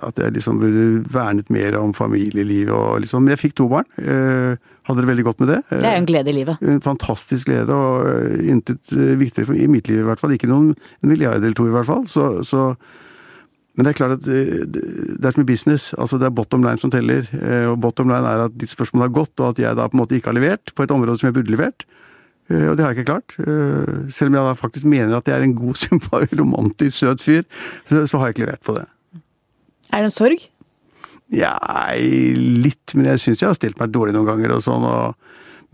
[0.00, 3.84] at jeg liksom burde vernet mer om familieliv og liksom Men jeg fikk to barn.
[4.00, 4.56] Eh,
[4.88, 5.58] hadde det veldig godt med det.
[5.68, 6.64] Eh, Det er jo en glede i livet.
[6.64, 10.32] En fantastisk glede, og intet viktigere for, i mitt liv i hvert fall.
[10.36, 12.06] Ikke noen en milliard eller to i hvert fall.
[12.08, 12.70] Så, så
[13.74, 15.88] Men det er klart at eh, det er som i business.
[15.98, 17.26] altså Det er bottom line som teller.
[17.34, 19.96] eh, Og bottom line er at ditt spørsmål har gått, og at jeg da på
[19.98, 21.86] en måte ikke har levert på et område som jeg burde levert.
[22.50, 23.34] Eh, Og det har jeg ikke klart.
[24.14, 25.88] Selv om jeg da faktisk mener at jeg er en god,
[26.42, 27.42] romantisk, søt fyr,
[27.90, 28.86] så, har jeg ikke levert på det.
[29.90, 30.48] Er det en sorg?
[31.34, 31.56] Ja,
[32.36, 34.84] litt, men jeg syns jeg har stilt meg dårlig noen ganger og sånn.
[34.86, 35.14] Og,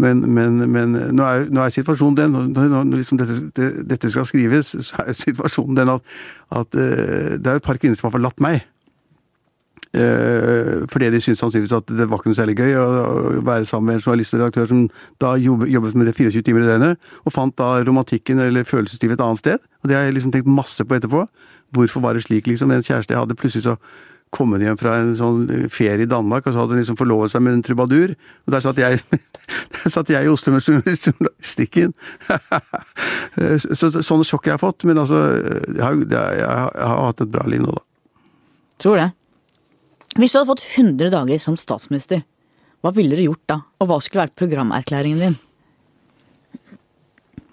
[0.00, 4.10] men, men, men nå, er, nå er situasjonen den, når, når liksom dette, det, dette
[4.12, 6.12] skal skrives, så er situasjonen den at,
[6.62, 8.64] at eh, det er et par kvinner som har forlatt meg.
[9.90, 13.66] Eh, fordi de syntes sannsynligvis at det var ikke noe særlig gøy å, å være
[13.66, 14.84] sammen med en journalist og redaktør som
[15.22, 19.18] da jobb, jobbet med det 24 timer i døgnet, og fant da romantikken eller følelseslivet
[19.18, 19.66] et annet sted.
[19.82, 21.24] Og det har jeg liksom tenkt masse på etterpå.
[21.74, 22.70] Hvorfor var det slik, liksom?
[22.70, 23.76] En kjæreste jeg hadde, plutselig så
[24.30, 27.32] kom hun hjem fra en sånn ferie i Danmark, og så hadde hun liksom forlovet
[27.32, 28.14] seg med en trubadur.
[28.46, 29.00] Og der satt jeg,
[29.74, 31.94] der satt jeg i Oslo med journalistikken.
[33.64, 34.86] så, så, sånne sjokk jeg har fått.
[34.88, 35.20] Men altså,
[35.74, 37.86] jeg har, jeg, har, hatt et bra liv nå, da.
[38.80, 39.08] Tror det.
[40.18, 42.22] Hvis du hadde fått 100 dager som statsminister,
[42.80, 43.60] hva ville du gjort da?
[43.82, 45.38] Og hva skulle vært programerklæringen din?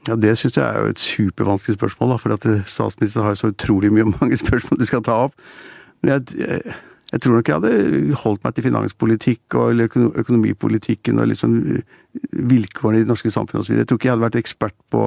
[0.08, 3.52] Ja, Det syns jeg er jo et supervanskelig spørsmål, da, for at statsministeren har så
[3.52, 5.36] utrolig mye mange spørsmål du skal ta opp.
[6.04, 6.62] Men jeg,
[7.12, 9.92] jeg, tror nok jeg hadde holdt meg til finanspolitikk og eller
[10.24, 11.84] økonomipolitikken og liksom eh,
[12.32, 13.78] vilkårene i det norske samfunnet osv.
[13.80, 15.04] Jeg tror ikke jeg hadde vært ekspert på,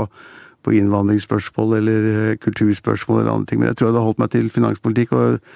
[0.67, 4.33] på innvandringsspørsmål eller eh, kulturspørsmål eller andre ting, men jeg tror jeg hadde holdt meg
[4.35, 5.13] til finanspolitikk.
[5.13, 5.53] Og,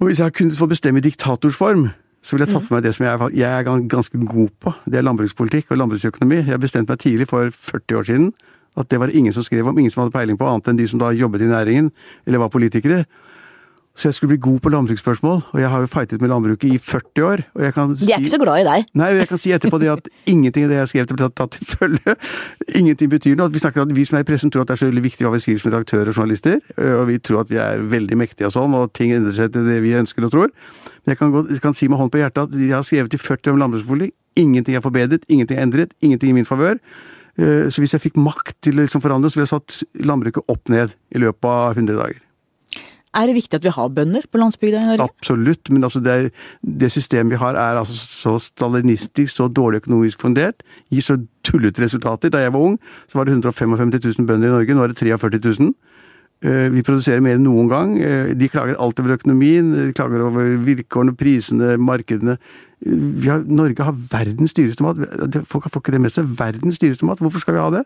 [0.00, 1.88] og hvis jeg kunne få bestemme i diktators form,
[2.26, 4.72] så ville jeg tatt for meg det som jeg, jeg er ganske god på.
[4.90, 6.40] Det er landbrukspolitikk og landbruksøkonomi.
[6.48, 8.32] Jeg bestemte meg tidlig, for 40 år siden,
[8.76, 10.88] at det var ingen som skrev om, ingen som hadde peiling på, annet enn de
[10.90, 11.92] som da jobbet i næringen,
[12.26, 13.04] eller var politikere.
[13.96, 16.76] Så jeg skulle bli god på landbruksspørsmål, og jeg har jo fightet med landbruket i
[16.76, 17.42] 40 år.
[17.54, 18.90] og jeg kan si, De er ikke så glad i deg.
[18.92, 21.34] Nei, og jeg kan si etterpå det at ingenting av det jeg skrev ble tatt,
[21.40, 22.16] tatt til følge.
[22.80, 23.48] Ingenting betyr noe.
[23.54, 25.24] Vi snakker at vi som er i pressen tror at det er så veldig viktig
[25.24, 28.20] hva vi skriver som redaktører og journalister, øh, og vi tror at vi er veldig
[28.20, 30.52] mektige og sånn, og ting endrer seg til det vi ønsker og tror.
[31.06, 33.16] Men jeg kan, gå, jeg kan si med hånd på hjertet at jeg har skrevet
[33.16, 34.16] i 40 år om landbrukspolitikk.
[34.36, 36.76] Ingenting er forbedret, ingenting er endret, ingenting i min favør.
[37.40, 40.44] Øh, Så hvis jeg fikk makt til å liksom forandre, så ville jeg satt landbruket
[40.52, 42.20] opp ned i løpet av 100 dager.
[43.16, 45.06] Er det viktig at vi har bønder på landsbygda i Norge?
[45.08, 46.16] Absolutt, men altså det,
[46.60, 50.60] det systemet vi har er altså så stalinistisk, så dårlig økonomisk fundert,
[50.92, 52.28] gir så tullete resultater.
[52.34, 52.76] Da jeg var ung,
[53.08, 55.72] så var det 155 000 bønder i Norge, nå er det 43 000.
[56.44, 57.96] Eh, Vi produserer mer enn noen gang.
[58.02, 62.36] Eh, De klager alt over økonomien, de klager over vilkårene, prisene, markedene.
[62.84, 65.00] vi har, Norge har verdens dyreste mat.
[65.48, 66.28] Folk får ikke det med seg.
[66.36, 67.18] Verdens dyreste mat.
[67.24, 67.84] Hvorfor skal vi ha det?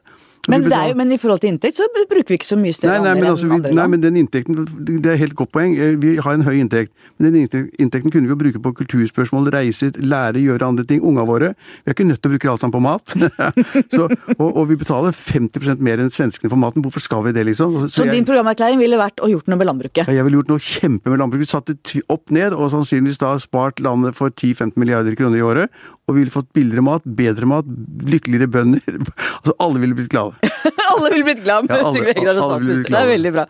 [0.49, 2.97] Men, det jo, men i forhold til inntekt så bruker vi ikke så mye større
[2.97, 4.57] Nei, nei, men, altså, enn vi, andre nei, men den inntekten,
[4.89, 5.75] det er helt godt poeng.
[5.77, 6.95] Eh, Vi har en høy inntekt.
[7.21, 11.03] Men den inntekten kunne vi jo bruke på kulturspørsmål, reiser, lære, gjøre andre ting.
[11.05, 11.53] Unga våre.
[11.85, 13.13] Vi er ikke nødt til å bruke alt sammen på mat.
[13.95, 16.81] så, og, og vi betaler 50% mer enn svenskene for maten.
[16.87, 17.77] Hvorfor skal vi det, liksom?
[17.77, 20.09] Så, Så så din programerklæring ville vært å gjort noe med landbruket?
[20.09, 21.45] ja, jeg ville gjort noe kjempe med landbruket.
[21.45, 25.81] Vi satte opp ned, og sannsynligvis da spart landet for 10-15 milliarder kroner i året.
[26.11, 27.69] Og vi ville fått billigere mat, bedre mat,
[28.11, 28.83] lykkeligere bønder.
[29.39, 30.35] altså alle ville blitt glade.
[30.91, 32.91] alle ville blitt glade med Ja, alle- blitt statsminister.
[32.91, 33.47] Det er veldig bra.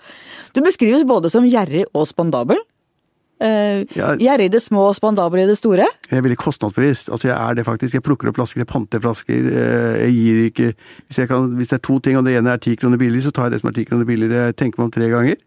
[0.53, 2.61] Du beskrives både som gjerrig og spandabel.
[3.41, 4.11] Uh, Ja.
[4.21, 5.87] Gjerrig i det små og spandabel i det store.
[6.11, 7.09] Jeg er veldig kostnadsbevisst.
[7.09, 7.95] Altså, jeg er det faktisk.
[7.97, 9.47] Jeg plukker opp flasker, jeg panter flasker.
[9.49, 10.67] eh, Jeg gir ikke
[11.09, 13.23] hvis, jeg kan, hvis det er to ting, og det ene er ti kroner billig,
[13.25, 14.51] så tar jeg det som er ti kroner billigere.
[14.53, 15.41] Jeg tenker meg om tre ganger.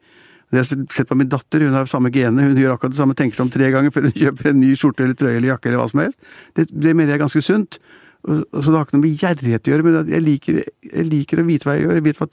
[0.53, 2.99] Det har jeg sett på min datter, hun har samme gene, hun gjør akkurat det
[2.99, 5.49] samme, tenker seg om tre ganger før hun kjøper en ny skjorte eller trøye eller
[5.55, 6.19] jakke eller hva som helst.
[6.53, 7.79] Det, det mener jeg er ganske sunt.
[8.23, 10.59] Og, og så det har ikke noe med gjerrighet å gjøre, men jeg liker,
[10.91, 11.97] jeg liker å vite hva jeg gjør.
[11.97, 12.29] Jeg, hva,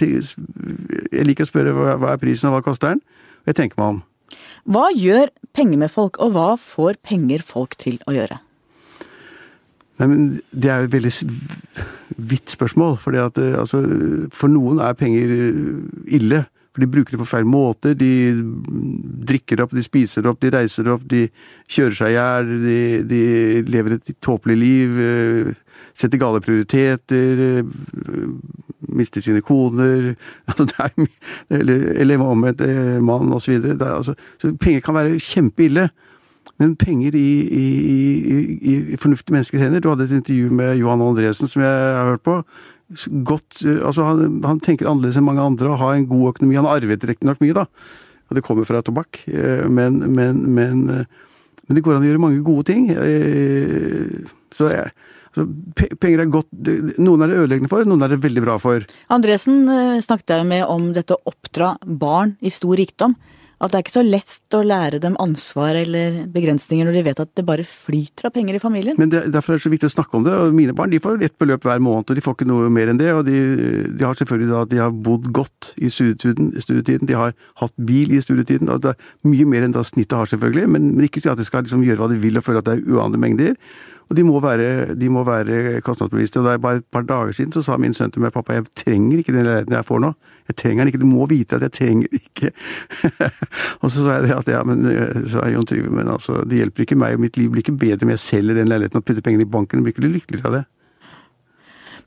[1.17, 3.01] jeg liker å spørre hva, hva er prisen og hva koster den,
[3.41, 4.05] og jeg tenker meg om.
[4.71, 8.39] Hva gjør penger med folk, og hva får penger folk til å gjøre?
[10.01, 11.15] Nei, men Det er jo et veldig
[12.31, 12.97] vidt spørsmål.
[13.01, 13.83] fordi at eh, altså,
[14.33, 16.45] For noen er penger eh, ille.
[16.71, 17.95] For de bruker det på feil måte.
[17.99, 18.11] De
[19.27, 21.25] drikker opp, de spiser opp, de reiser opp, de
[21.71, 22.77] kjører seg i hjel, de,
[23.11, 23.23] de
[23.71, 25.01] lever et tåpelig liv.
[25.03, 25.51] eh,
[26.01, 28.29] Setter gale prioriteter, eh,
[28.95, 30.13] mister sine koner
[30.49, 31.09] altså det er,
[31.59, 33.59] Eller, eller omvendt eh, mann osv.
[33.75, 35.89] Altså, så penger kan være kjempeille.
[36.61, 37.67] Men penger i, i,
[38.31, 42.09] i, i fornuftige menneskers hender Du hadde et intervju med Johan Andresen som jeg har
[42.13, 42.43] hørt på.
[42.91, 46.57] Godt, eh, altså han, han tenker annerledes enn mange andre og har en god økonomi.
[46.59, 47.67] Han arvet riktignok mye, da.
[48.31, 49.23] Og det kommer fra tobakk.
[49.31, 51.05] eh, Men, men, men, eh,
[51.67, 52.89] men det går an å gjøre mange gode ting.
[54.59, 54.91] Så jeg,
[55.37, 55.45] så
[56.03, 56.49] penger er godt
[56.99, 58.83] Noen er det ødeleggende for, noen er det veldig bra for.
[59.15, 59.61] Andresen
[60.03, 63.15] snakket jeg med om dette å oppdra barn i stor rikdom.
[63.61, 67.19] At det er ikke så lett å lære dem ansvar eller begrensninger når de vet
[67.21, 68.97] at det bare flyter av penger i familien.
[68.97, 70.33] Men det, derfor er det så viktig å snakke om det.
[70.33, 72.89] og Mine barn de får ett beløp hver måned, og de får ikke noe mer
[72.89, 73.11] enn det.
[73.13, 73.37] Og de,
[73.93, 77.11] de har selvfølgelig da de har bodd godt i studietiden, studietiden.
[77.11, 78.73] De har hatt bil i studietiden.
[78.73, 80.65] og det er Mye mer enn da snittet har, selvfølgelig.
[80.73, 82.71] Men, men ikke si at de skal liksom gjøre hva de vil og føle at
[82.71, 83.61] det er uante mengder.
[84.11, 86.41] Og de må være, de må være kostnadsbevisste.
[86.41, 88.57] og det er Bare et par dager siden så sa min sønn til meg pappa
[88.59, 90.11] jeg trenger ikke den leiligheten jeg får nå.
[90.51, 92.51] Jeg trenger den ikke, du må vite at jeg trenger den ikke.
[93.83, 96.59] og så sa jeg det at ja, men øh, sa Jon Trygve, men altså, det
[96.59, 99.07] hjelper ikke meg, og mitt liv blir ikke bedre om jeg selger den leiligheten og
[99.07, 99.85] putter pengene i banken.
[99.87, 100.65] Blir ikke lykkeligere av det.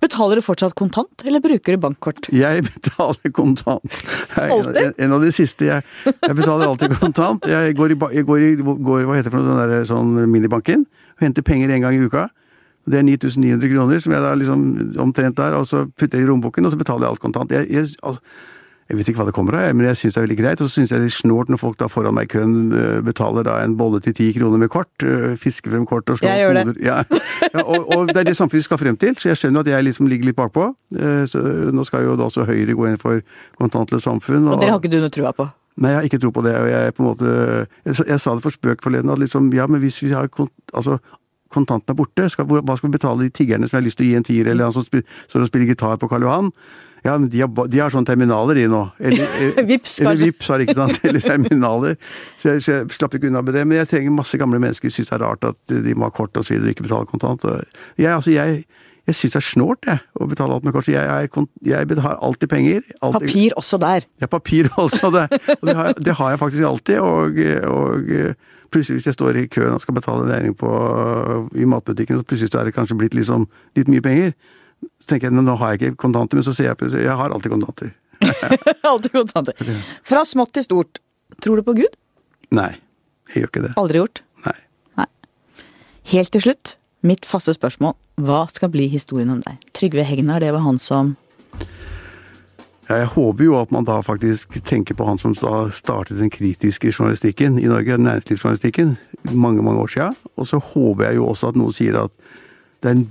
[0.03, 2.27] Betaler du fortsatt kontant, eller bruker du bankkort?
[2.35, 4.01] Jeg betaler kontant.
[4.35, 4.81] Jeg Alltid?
[4.81, 5.69] en, en av de siste.
[5.69, 7.47] Jeg, jeg betaler alltid kontant.
[7.47, 10.11] Jeg går i, jeg går i går, hva heter det for noe, den der, sånn
[10.27, 10.83] minibanken
[11.19, 12.27] og henter penger en gang i uka.
[12.89, 14.63] Det er 9900 kroner som jeg da liksom
[14.99, 17.51] omtrent der, og så putter jeg i lommeboken, og så betaler jeg alt kontant.
[17.55, 18.19] Jeg, jeg, altså,
[18.89, 20.59] jeg vet ikke hva det kommer av, men jeg syns det er veldig greit.
[20.61, 22.73] Og så syns jeg det er litt snålt når folk da foran meg i køen
[22.75, 24.91] øh, betaler da en bolle til ti kroner med kort.
[25.07, 26.73] øh, Fisker frem kort og slår hoder.
[26.83, 26.97] Ja.
[27.53, 29.87] Ja, og, og det er det samfunnet skal frem til, så jeg skjønner at jeg
[29.87, 30.67] liksom ligger litt bakpå.
[30.99, 31.39] Eh, Så
[31.71, 33.23] nå skal jo da også Høyre gå inn for
[33.57, 34.51] kontantløst samfunn.
[34.51, 35.47] Og det har ikke du noe trua på?
[35.81, 36.53] Nei, jeg har ikke tro på det.
[36.59, 37.33] og Jeg på en måte,
[37.85, 40.53] jeg, jeg sa det for spøk forleden, at liksom, ja, men hvis vi har kont,
[40.73, 40.99] altså,
[41.53, 44.11] kontantene er borte, skal, hva skal vi betale de tiggerne som har lyst til å
[44.11, 46.51] gi en tier, eller han som spil, står og spiller gitar på Karl Johan?
[47.03, 48.83] Ja, men de har, de har sånne terminaler, de nå.
[49.03, 49.33] Eller,
[49.71, 50.21] Vips, eller.
[50.21, 51.01] Vips, har ikke sant?
[51.03, 51.97] Eller terminaler.
[52.39, 53.65] Så jeg, så jeg slapp ikke unna med det.
[53.67, 56.15] Men jeg trenger masse gamle mennesker som syns det er rart at de må ha
[56.15, 57.43] kort og så videre, ikke betale kontant.
[57.43, 57.59] Og
[57.99, 58.63] jeg, altså, jeg,
[59.07, 60.87] jeg syns det er snålt, jeg, å betale alt med kort.
[60.87, 62.81] Jeg, Jeg, jeg har alltid penger.
[63.01, 64.05] Alltid, Papir også der.
[64.21, 65.27] ja, papir også der.
[65.59, 66.99] og det, har, det har jeg faktisk alltid.
[66.99, 68.35] Og, og
[68.73, 70.69] plutselig hvis jeg står i køen og skal betale en regning på,
[71.59, 74.31] i matbutikken, så plutselig så er det kanskje blitt liksom, litt mye penger.
[75.03, 77.35] Så tenker jeg nå har jeg ikke kontanter, men så ser jeg plutselig jeg har
[77.35, 77.91] alltid kontanter.
[78.87, 79.57] Alltid kontanter.
[80.07, 80.99] Fra smått til stort.
[81.43, 81.97] Tror du på Gud?
[82.55, 82.69] Nei,
[83.33, 83.71] jeg gjør ikke det.
[83.81, 84.21] Aldri gjort.
[84.45, 84.53] Nei.
[85.01, 85.07] Nei.
[86.13, 87.97] Helt til slutt, mitt faste spørsmål.
[88.21, 89.57] Hva skal bli historien om deg?
[89.73, 91.15] Trygve Hegnar, det var han som
[92.89, 96.29] Ja, jeg håper jo at man da faktisk tenker på han som da startet den
[96.29, 98.97] kritiske journalistikken i Norge, næringslivsjournalistikken,
[99.31, 100.17] mange, mange år siden.
[100.35, 102.11] Og så håper jeg jo også at noen sier at
[102.83, 103.05] det, en,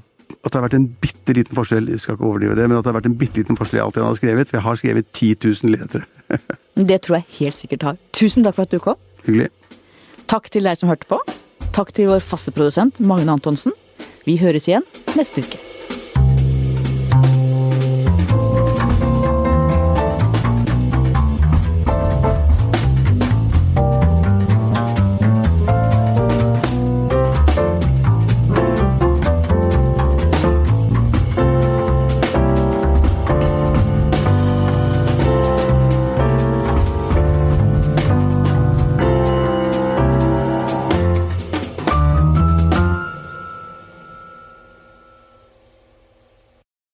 [0.45, 2.85] at det har vært en bitte liten forskjell, jeg skal ikke overdrive det, men at
[2.85, 4.51] det har vært en bitte liten forskjell i alt han har skrevet.
[4.51, 5.35] For jeg har skrevet 10
[5.65, 6.05] 000 ledere.
[6.93, 7.97] Det tror jeg helt sikkert har.
[8.17, 9.01] Tusen takk for at du kom.
[9.27, 9.51] Hyggelig.
[10.31, 11.19] Takk til deg som hørte på.
[11.73, 13.75] Takk til vår faste produsent Magne Antonsen.
[14.27, 14.87] Vi høres igjen
[15.19, 15.59] neste uke.